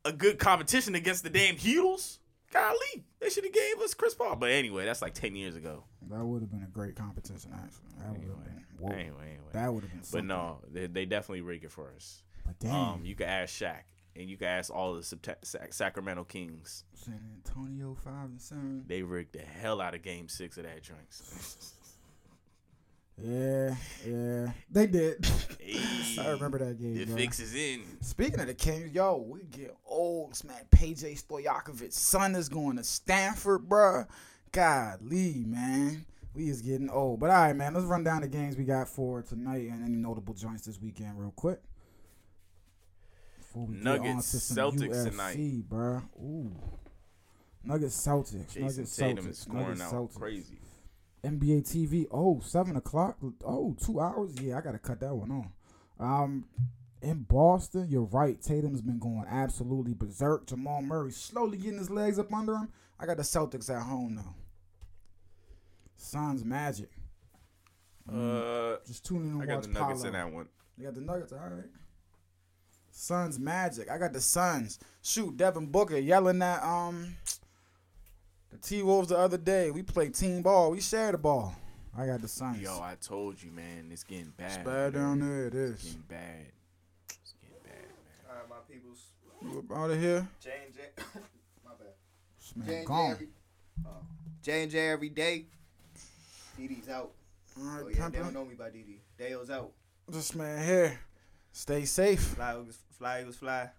[0.05, 2.17] a good competition against the damn Heatles.
[2.51, 4.35] golly, they should have gave us Chris Paul.
[4.35, 5.83] But anyway, that's like ten years ago.
[6.09, 7.89] That would have been a great competition, actually.
[7.99, 8.63] That would have been.
[8.91, 9.37] Anyway, anyway.
[9.53, 10.01] That would have been.
[10.11, 12.21] but no, they, they definitely rig it for us.
[12.45, 13.83] But damn, Um, you can ask Shaq,
[14.17, 15.37] and you can ask all the
[15.71, 16.83] Sacramento Kings.
[16.93, 18.83] San Antonio five and seven.
[18.87, 21.73] They rigged the hell out of Game Six of that joints.
[23.21, 25.25] Yeah, yeah, they did.
[25.59, 25.79] Hey,
[26.19, 26.95] I remember that game.
[26.95, 27.15] The bro.
[27.15, 27.81] fix is in.
[28.01, 30.61] Speaking of the Kings, yo, we get old, man.
[30.71, 34.05] Peja Stojakovic's son is going to Stanford, bro.
[34.51, 36.05] Golly, man.
[36.33, 37.19] We is getting old.
[37.19, 39.95] But all right, man, let's run down the games we got for tonight and any
[39.95, 41.59] notable joints this weekend real quick.
[43.37, 45.69] Before we Nuggets, to Celtics UFC, tonight.
[45.69, 46.03] bruh.
[46.21, 46.51] Ooh.
[47.63, 48.47] Nuggets, Celtics.
[48.53, 49.29] Jason Nuggets, Tatum Celtics.
[49.29, 50.15] is scoring Nuggets, out Celtics.
[50.19, 50.57] crazy.
[51.23, 52.05] NBA TV.
[52.11, 53.17] Oh, seven o'clock.
[53.45, 54.35] Oh, two hours.
[54.41, 55.51] Yeah, I gotta cut that one on.
[55.99, 56.45] Um,
[57.01, 58.41] in Boston, you're right.
[58.41, 60.47] Tatum's been going absolutely berserk.
[60.47, 62.69] Jamal Murray slowly getting his legs up under him.
[62.99, 64.35] I got the Celtics at home though.
[65.95, 66.89] Suns Magic.
[68.11, 70.07] Uh, Just tune in and I got the Nuggets Paolo.
[70.07, 70.47] in that one.
[70.77, 71.63] You got the Nuggets, all right.
[72.91, 73.89] Suns Magic.
[73.89, 74.79] I got the Suns.
[75.01, 77.15] Shoot, Devin Booker yelling at um
[78.53, 79.71] the T Wolves the other day.
[79.71, 80.71] We played team ball.
[80.71, 81.55] We shared the ball.
[81.97, 82.59] I got the Suns.
[82.59, 84.47] Yo, I told you, man, it's getting bad.
[84.51, 85.47] it's bad down there.
[85.47, 86.45] It It's getting bad.
[87.21, 88.29] It's getting bad, man.
[88.29, 89.05] All right, my peoples.
[89.41, 90.27] You up out of here?
[90.39, 90.81] J and J.
[91.65, 91.87] My bad.
[92.39, 93.11] This J and J gone.
[93.11, 93.27] every.
[93.85, 93.89] Oh.
[94.41, 95.45] J and J every day.
[96.59, 97.11] DD's out.
[97.59, 98.97] All right, Oh yeah, they don't know me by DD.
[99.17, 99.71] Dale's out.
[100.07, 100.99] This man here.
[101.51, 103.69] Stay safe Fly Eagles, Fly Eagles, Fly.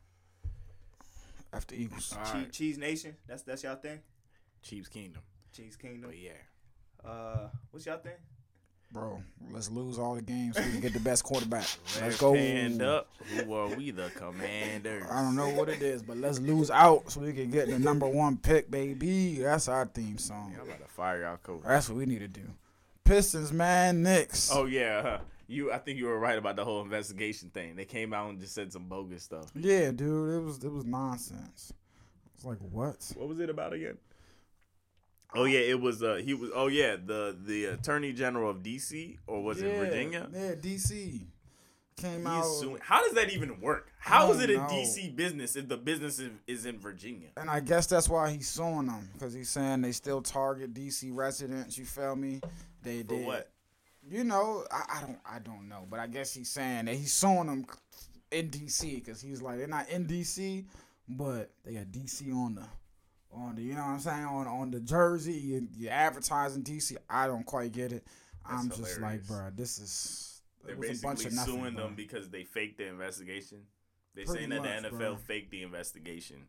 [1.53, 2.15] after Eagles.
[2.17, 2.53] All Cheese, right.
[2.53, 3.17] Cheese Nation.
[3.27, 3.99] That's that's y'all thing.
[4.65, 5.23] Chiefs Kingdom.
[5.55, 6.11] Cheese Kingdom.
[6.11, 7.09] But yeah.
[7.09, 8.13] Uh, what's y'all thing?
[8.91, 11.67] Bro, let's lose all the games so we can get the best quarterback.
[11.85, 12.33] Let's Let's go.
[12.33, 13.09] Stand up.
[13.27, 15.05] Who are we, the commanders?
[15.11, 17.79] I don't know what it is, but let's lose out so we can get the
[17.81, 19.41] number one pick, baby.
[19.41, 20.53] That's our theme song.
[20.55, 21.63] Yeah, I'm about to fire y'all coach.
[21.67, 22.43] That's what we need to do.
[23.03, 24.51] Pistons, man, Knicks.
[24.53, 25.19] Oh yeah, huh.
[25.49, 25.73] you.
[25.73, 27.75] I think you were right about the whole investigation thing.
[27.75, 29.47] They came out and just said some bogus stuff.
[29.57, 31.73] yeah, dude, it was it was nonsense.
[32.37, 33.13] It's like what?
[33.17, 33.99] What was it about again?
[35.35, 36.03] Oh yeah, it was.
[36.03, 36.51] Uh, he was.
[36.55, 39.19] Oh yeah, the the Attorney General of D.C.
[39.27, 40.29] or was yeah, it Virginia?
[40.33, 41.27] Yeah, DC
[41.97, 42.45] came He's out.
[42.45, 42.79] suing.
[42.83, 43.91] How does that even work?
[43.99, 44.67] How is it a know.
[44.69, 45.11] D.C.
[45.11, 47.29] business if the business is, is in Virginia?
[47.37, 51.11] And I guess that's why he's suing them because he's saying they still target DC
[51.15, 51.79] residents.
[51.79, 52.41] You feel me?
[52.83, 53.27] They For did.
[53.27, 53.51] what?
[54.09, 57.13] You know, I, I don't, I don't know, but I guess he's saying that he's
[57.13, 57.67] suing them
[58.31, 60.65] in DC because he's like they're not in DC,
[61.09, 62.65] but they got DC on the,
[63.35, 66.97] on the, you know what I'm saying, on on the jersey and you advertising DC.
[67.11, 68.05] I don't quite get it.
[68.47, 69.27] I'm That's just like, hilarious.
[69.27, 71.85] bro, this is They're it was a bunch basically of nothing, suing bro.
[71.85, 73.63] them because they faked the investigation.
[74.15, 75.17] They're Pretty saying that much, the NFL bro.
[75.17, 76.47] faked the investigation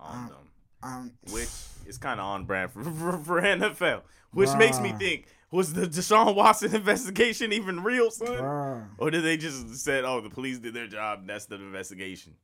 [0.00, 0.48] on Um, them,
[0.82, 1.48] Um, which
[1.86, 4.02] is kind of on brand for, for, for NFL.
[4.32, 8.28] Which makes me think: was the Deshaun Watson investigation even real, son?
[8.28, 8.86] bruh.
[8.98, 11.20] Or did they just said, "Oh, the police did their job.
[11.20, 12.34] And that's the investigation"?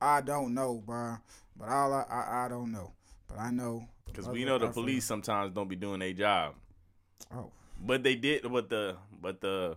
[0.00, 1.20] I don't know, bruh.
[1.58, 2.92] But all I, I, I don't know.
[3.26, 6.54] But I know Because we know the police sometimes don't be doing their job,
[7.34, 7.50] Oh,
[7.80, 8.50] but they did.
[8.50, 9.76] But the but the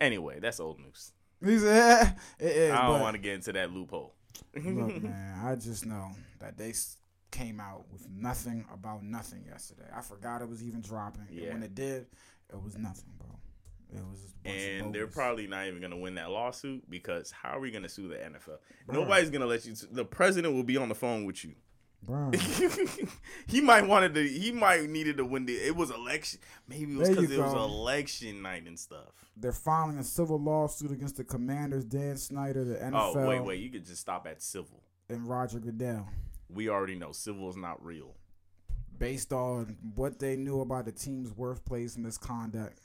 [0.00, 1.12] anyway, that's old news.
[1.60, 2.72] said it is.
[2.72, 4.14] I don't want to get into that loophole.
[4.54, 4.64] Look,
[5.02, 6.10] man, I just know
[6.40, 6.72] that they
[7.30, 9.88] came out with nothing about nothing yesterday.
[9.94, 11.26] I forgot it was even dropping.
[11.28, 11.52] And Yeah.
[11.52, 12.06] when it did,
[12.52, 13.28] it was nothing, bro.
[14.44, 18.08] And they're probably not even gonna win that lawsuit because how are we gonna sue
[18.08, 18.58] the NFL?
[18.90, 19.74] Nobody's gonna let you.
[19.90, 21.54] The president will be on the phone with you.
[22.04, 22.32] Bro,
[23.46, 24.26] he might wanted to.
[24.28, 25.54] He might needed to win the.
[25.54, 26.40] It was election.
[26.66, 29.12] Maybe it was because it was election night and stuff.
[29.36, 33.60] they're filing a civil lawsuit against the Commanders, Dan Snyder, the NFL, Oh wait, wait.
[33.60, 34.82] You could just stop at civil.
[35.08, 36.08] and Roger Goodell,
[36.48, 38.16] We already know civil is not real.
[38.98, 42.80] based on what they knew about the team's workplace misconduct.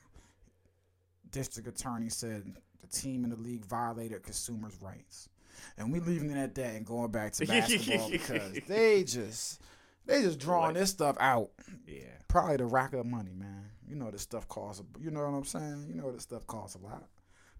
[1.31, 2.43] District attorney said
[2.81, 5.29] the team in the league violated consumers' rights,
[5.77, 9.61] and we leaving it at that and going back to basketball because they just
[10.05, 11.49] they just drawing this stuff out
[11.85, 12.03] Yeah.
[12.27, 13.65] probably to rack up money, man.
[13.89, 14.81] You know this stuff costs.
[14.81, 15.85] a- You know what I'm saying?
[15.89, 17.03] You know this stuff costs a lot.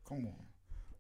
[0.08, 0.34] Come on,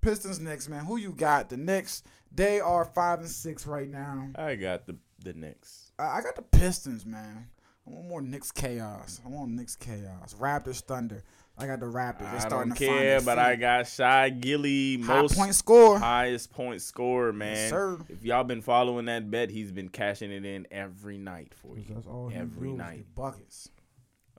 [0.01, 0.85] Pistons next, man.
[0.85, 1.49] Who you got?
[1.49, 2.03] The Knicks.
[2.33, 4.29] They are five and six right now.
[4.35, 5.91] I got the the Knicks.
[5.97, 7.47] I I got the Pistons, man.
[7.87, 9.21] I want more Knicks chaos.
[9.25, 10.35] I want Knicks chaos.
[10.39, 11.23] Raptors Thunder.
[11.57, 12.19] I got the Raptors.
[12.19, 15.97] They're I starting don't to care, but I got Shy Gilly, high most point score.
[15.97, 17.69] highest point scorer, man.
[17.69, 17.97] sir.
[18.09, 21.85] If y'all been following that bet, he's been cashing it in every night for you.
[21.89, 23.05] That's all every night.
[23.15, 23.69] buckets.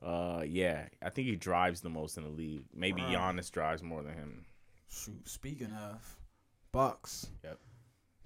[0.00, 2.62] Uh, yeah, I think he drives the most in the league.
[2.72, 3.14] Maybe Bruh.
[3.14, 4.44] Giannis drives more than him.
[4.88, 5.28] Shoot.
[5.28, 6.18] Speaking of
[6.70, 7.26] Bucks.
[7.42, 7.58] Yep.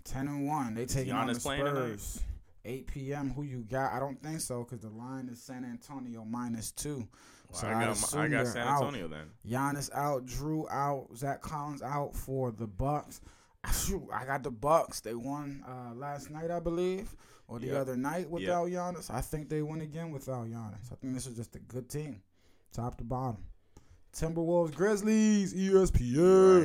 [0.05, 0.75] Ten and one.
[0.75, 1.67] They taking on Giannis the playing?
[1.67, 2.21] Spurs.
[2.65, 3.31] 8 p.m.
[3.31, 3.93] Who you got?
[3.93, 7.09] I don't think so because the line is San Antonio minus two.
[7.51, 8.83] Well, So I got, I got San out.
[8.83, 9.27] Antonio then.
[9.49, 13.21] Giannis out, Jrue out, Zach Collins out for the Bucks.
[13.87, 15.01] Shoot, I got the Bucks.
[15.01, 17.15] They won uh, last night, I believe,
[17.49, 17.77] or the Yep.
[17.81, 19.11] other night without Giannis.
[19.11, 20.91] I think they win again without Giannis.
[20.91, 22.23] I think this is just a good team,
[22.73, 23.45] top to bottom.
[24.15, 25.91] Timberwolves, Grizzlies, ESPN.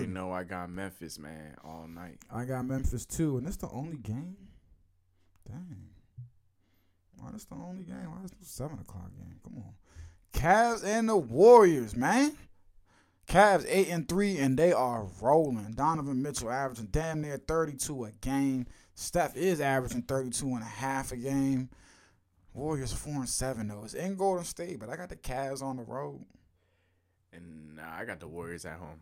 [0.06, 0.10] ESPN.
[0.10, 2.18] know I got Memphis, man, all night.
[2.32, 4.36] I got Memphis too, and it's the only game.
[5.48, 5.90] Dang.
[7.18, 8.12] Why this the only game?
[8.12, 9.40] Why is this seven o'clock game?
[9.44, 9.74] Come on.
[10.34, 12.38] Cavs and the Warriors, man.
[13.28, 15.74] Cavs eight and three, and they are rolling.
[15.74, 18.68] Donovan Mitchell averaging damn near 32 a game.
[18.96, 21.70] Steph is averaging 32 and a half a game.
[22.54, 23.84] Warriors four and seven though.
[23.84, 26.26] It's in Golden State, but I got the Cavs on the road.
[27.32, 29.02] And nah, I got the Warriors at home.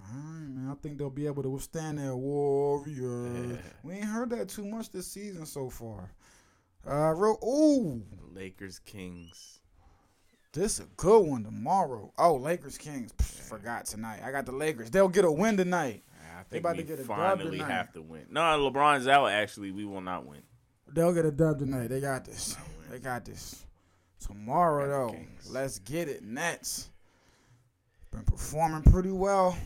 [0.00, 0.68] All right, man.
[0.70, 3.26] I think they'll be able to withstand that warrior.
[3.50, 3.56] Yeah.
[3.82, 6.10] We ain't heard that too much this season so far.
[6.88, 7.38] Uh, real.
[7.44, 8.02] Ooh,
[8.34, 9.60] Lakers, Kings.
[10.52, 12.12] this a good one tomorrow.
[12.18, 13.12] Oh, Lakers Kings.
[13.12, 14.20] Pff, Forgot tonight.
[14.24, 14.90] I got the Lakers.
[14.90, 16.02] They'll get a win tonight.
[16.20, 17.70] I They about to get a dub finally tonight.
[17.70, 18.26] have to win.
[18.30, 19.26] No, LeBron's out.
[19.26, 20.42] Actually, we will not win.
[20.88, 21.88] They'll get a dub tonight.
[21.88, 22.56] They got this.
[22.90, 23.64] They got this.
[24.20, 25.50] Tomorrow Got though, Kings.
[25.50, 26.22] let's get it.
[26.22, 26.90] Nets
[28.10, 29.56] been performing pretty well.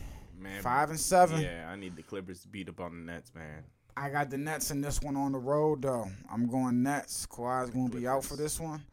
[0.47, 1.41] Man, Five and seven.
[1.41, 3.63] Yeah, I need the Clippers to beat up on the Nets, man.
[3.95, 6.09] I got the Nets in this one on the road though.
[6.31, 7.25] I'm going Nets.
[7.25, 8.83] Kawhi's gonna be out for this one.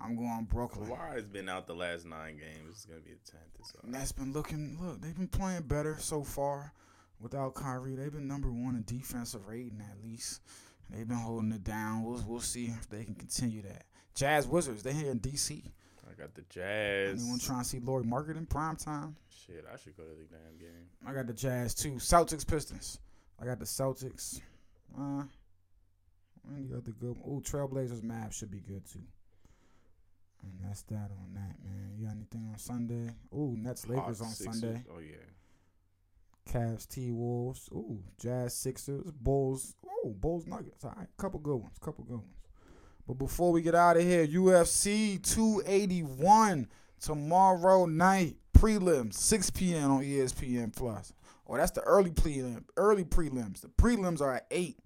[0.00, 0.88] I'm going Brooklyn.
[0.88, 2.70] Kawhi has been out the last nine games.
[2.70, 3.44] It's gonna be a tenth.
[3.64, 3.80] So.
[3.84, 4.78] Nets been looking.
[4.80, 6.72] Look, they've been playing better so far.
[7.20, 10.40] Without Kyrie, they've been number one in defensive rating at least.
[10.90, 12.04] They've been holding it down.
[12.04, 13.84] We'll we'll see if they can continue that.
[14.14, 15.70] Jazz Wizards, they here in DC.
[16.08, 17.20] I got the Jazz.
[17.20, 19.16] Anyone trying to see Lloyd Market in prime time?
[19.28, 20.86] Shit, I should go to the damn game.
[21.06, 21.92] I got the Jazz too.
[21.92, 22.98] Celtics Pistons.
[23.40, 24.40] I got the Celtics.
[24.98, 25.22] Uh,
[26.56, 27.16] any other good?
[27.26, 29.00] Oh, Trailblazers Mavs should be good too.
[30.42, 31.92] And that's that on that, man.
[31.96, 33.10] You got anything on Sunday?
[33.32, 34.60] Oh, Nets Lakers on Sixers.
[34.60, 34.84] Sunday.
[34.92, 35.16] Oh yeah.
[36.52, 37.68] Cavs T Wolves.
[37.72, 39.12] Ooh, Jazz Sixers.
[39.12, 39.76] Bulls.
[39.86, 40.84] Oh, Bulls Nuggets.
[40.84, 41.78] All right, couple good ones.
[41.80, 42.41] Couple good ones.
[43.06, 46.68] But before we get out of here, UFC 281
[47.00, 49.90] tomorrow night prelims 6 p.m.
[49.90, 51.12] on ESPN Plus.
[51.48, 52.64] Oh, that's the early prelim.
[52.76, 53.60] Early prelims.
[53.60, 54.78] The prelims are at eight.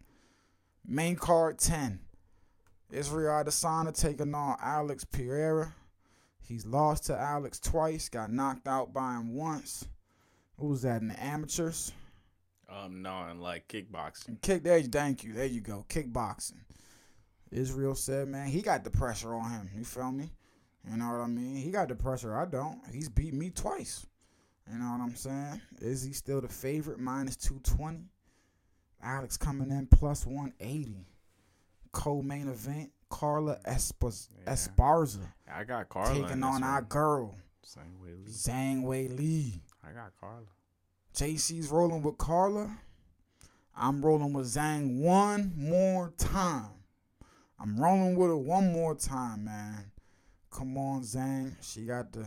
[0.85, 2.01] Main card 10.
[2.91, 5.75] Israel Adesanya taking on Alex Pereira.
[6.43, 8.09] He's lost to Alex twice.
[8.09, 9.87] Got knocked out by him once.
[10.59, 11.93] Who was that in the amateurs?
[12.69, 14.41] Um, no, and like kickboxing.
[14.41, 14.81] Kick there.
[14.81, 15.33] Thank you.
[15.33, 15.85] There you go.
[15.89, 16.61] Kickboxing.
[17.51, 19.71] Israel said, man, he got the pressure on him.
[19.77, 20.31] You feel me?
[20.89, 21.57] You know what I mean?
[21.57, 22.37] He got the pressure.
[22.37, 22.81] I don't.
[22.93, 24.07] He's beat me twice.
[24.71, 25.61] You know what I'm saying?
[25.81, 26.99] Is he still the favorite?
[26.99, 28.05] Minus 220.
[29.03, 31.07] Alex coming in plus 180.
[31.93, 32.91] Co-main event.
[33.09, 34.53] Carla Espas- Yeah.
[34.53, 35.21] Esparza
[35.53, 36.13] I got Carla.
[36.27, 36.85] taking on our one.
[36.89, 38.33] girl Same way Lee.
[38.33, 39.61] Zhang Weili.
[39.89, 40.47] I got Carla.
[41.15, 42.77] JC's rolling with Carla.
[43.77, 46.71] I'm rolling with Zhang one more time.
[47.59, 49.91] I'm rolling with her one more time, man.
[50.51, 51.57] Come on, Zhang.
[51.61, 52.27] She got the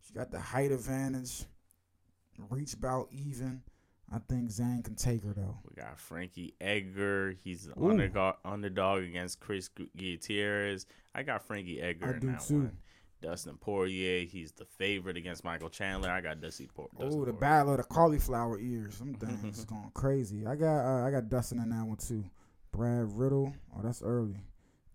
[0.00, 1.44] she got the height advantage.
[2.50, 3.62] Reach about even.
[4.10, 5.58] I think Zhang can take her though.
[5.68, 7.34] We got Frankie Edgar.
[7.42, 7.90] He's the Ooh.
[7.90, 10.86] underdog, underdog against Chris Gutierrez.
[11.14, 12.58] I got Frankie Edgar I in do that too.
[12.58, 12.78] one.
[13.20, 14.24] Dustin Poirier.
[14.26, 16.08] He's the favorite against Michael Chandler.
[16.10, 17.40] I got Dusty Por- Dustin Oh, the Poirier.
[17.40, 18.94] battle of the cauliflower ears.
[18.94, 20.46] Some things going crazy.
[20.46, 22.24] I got uh, I got Dustin in that one too.
[22.72, 23.52] Brad Riddell.
[23.76, 24.36] Oh, that's early.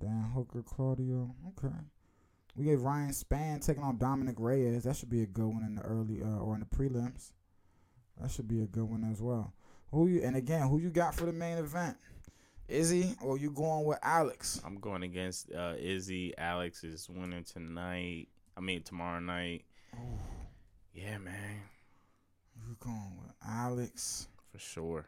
[0.04, 1.34] Dan Hooker, Claudio.
[1.50, 1.74] Okay.
[2.56, 4.84] We gave Ryan Spann taking on Dominic Reyes.
[4.84, 7.32] That should be a good one in the early uh, or in the prelims.
[8.22, 9.54] That should be a good one as well.
[9.92, 11.98] Who you and again, who you got for the main event?
[12.68, 14.62] Izzy or you going with Alex?
[14.66, 16.34] I'm going against uh, Izzy.
[16.38, 18.28] Alex is winning tonight.
[18.58, 19.64] I mean tomorrow night.
[20.94, 21.62] Yeah, man,
[22.56, 24.28] You going with Alex?
[24.52, 25.08] for sure.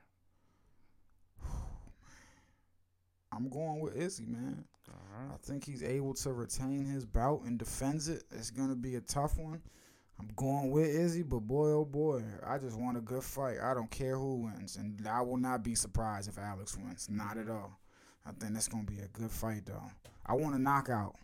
[3.35, 4.63] I'm going with Izzy, man.
[4.89, 8.23] All I think he's able to retain his bout and defends it.
[8.31, 9.61] It's gonna be a tough one.
[10.19, 13.57] I'm going with Izzy, but boy, oh boy, I just want a good fight.
[13.61, 17.09] I don't care who wins, and I will not be surprised if Alex wins.
[17.09, 17.77] Not at all.
[18.25, 19.91] I think that's gonna be a good fight, though.
[20.25, 21.15] I want a knockout.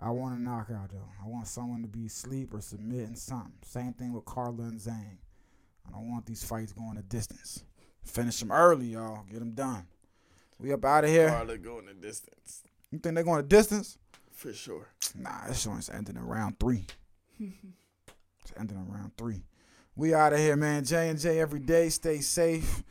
[0.00, 1.08] I want a knockout, though.
[1.22, 3.52] I want someone to be asleep or submitting something.
[3.62, 5.18] Same thing with Carla and Zane.
[5.86, 7.64] I don't want these fights going a distance.
[8.02, 9.24] Finish them early, y'all.
[9.30, 9.86] Get them done.
[10.62, 11.28] We up out of here.
[11.28, 13.98] Going the distance You think they're going a distance?
[14.30, 14.88] for sure.
[15.16, 16.84] Nah, this joint's ending in round three.
[17.40, 19.42] it's ending in round three.
[19.96, 20.84] We out of here, man.
[20.84, 21.88] J and J every day.
[21.88, 22.82] Stay safe.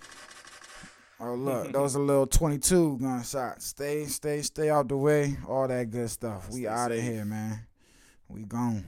[1.20, 3.68] Oh look, those are little twenty two gunshots.
[3.68, 5.38] Stay, stay, stay out the way.
[5.48, 6.50] All that good stuff.
[6.50, 7.60] We out of here, man.
[8.28, 8.86] We gone.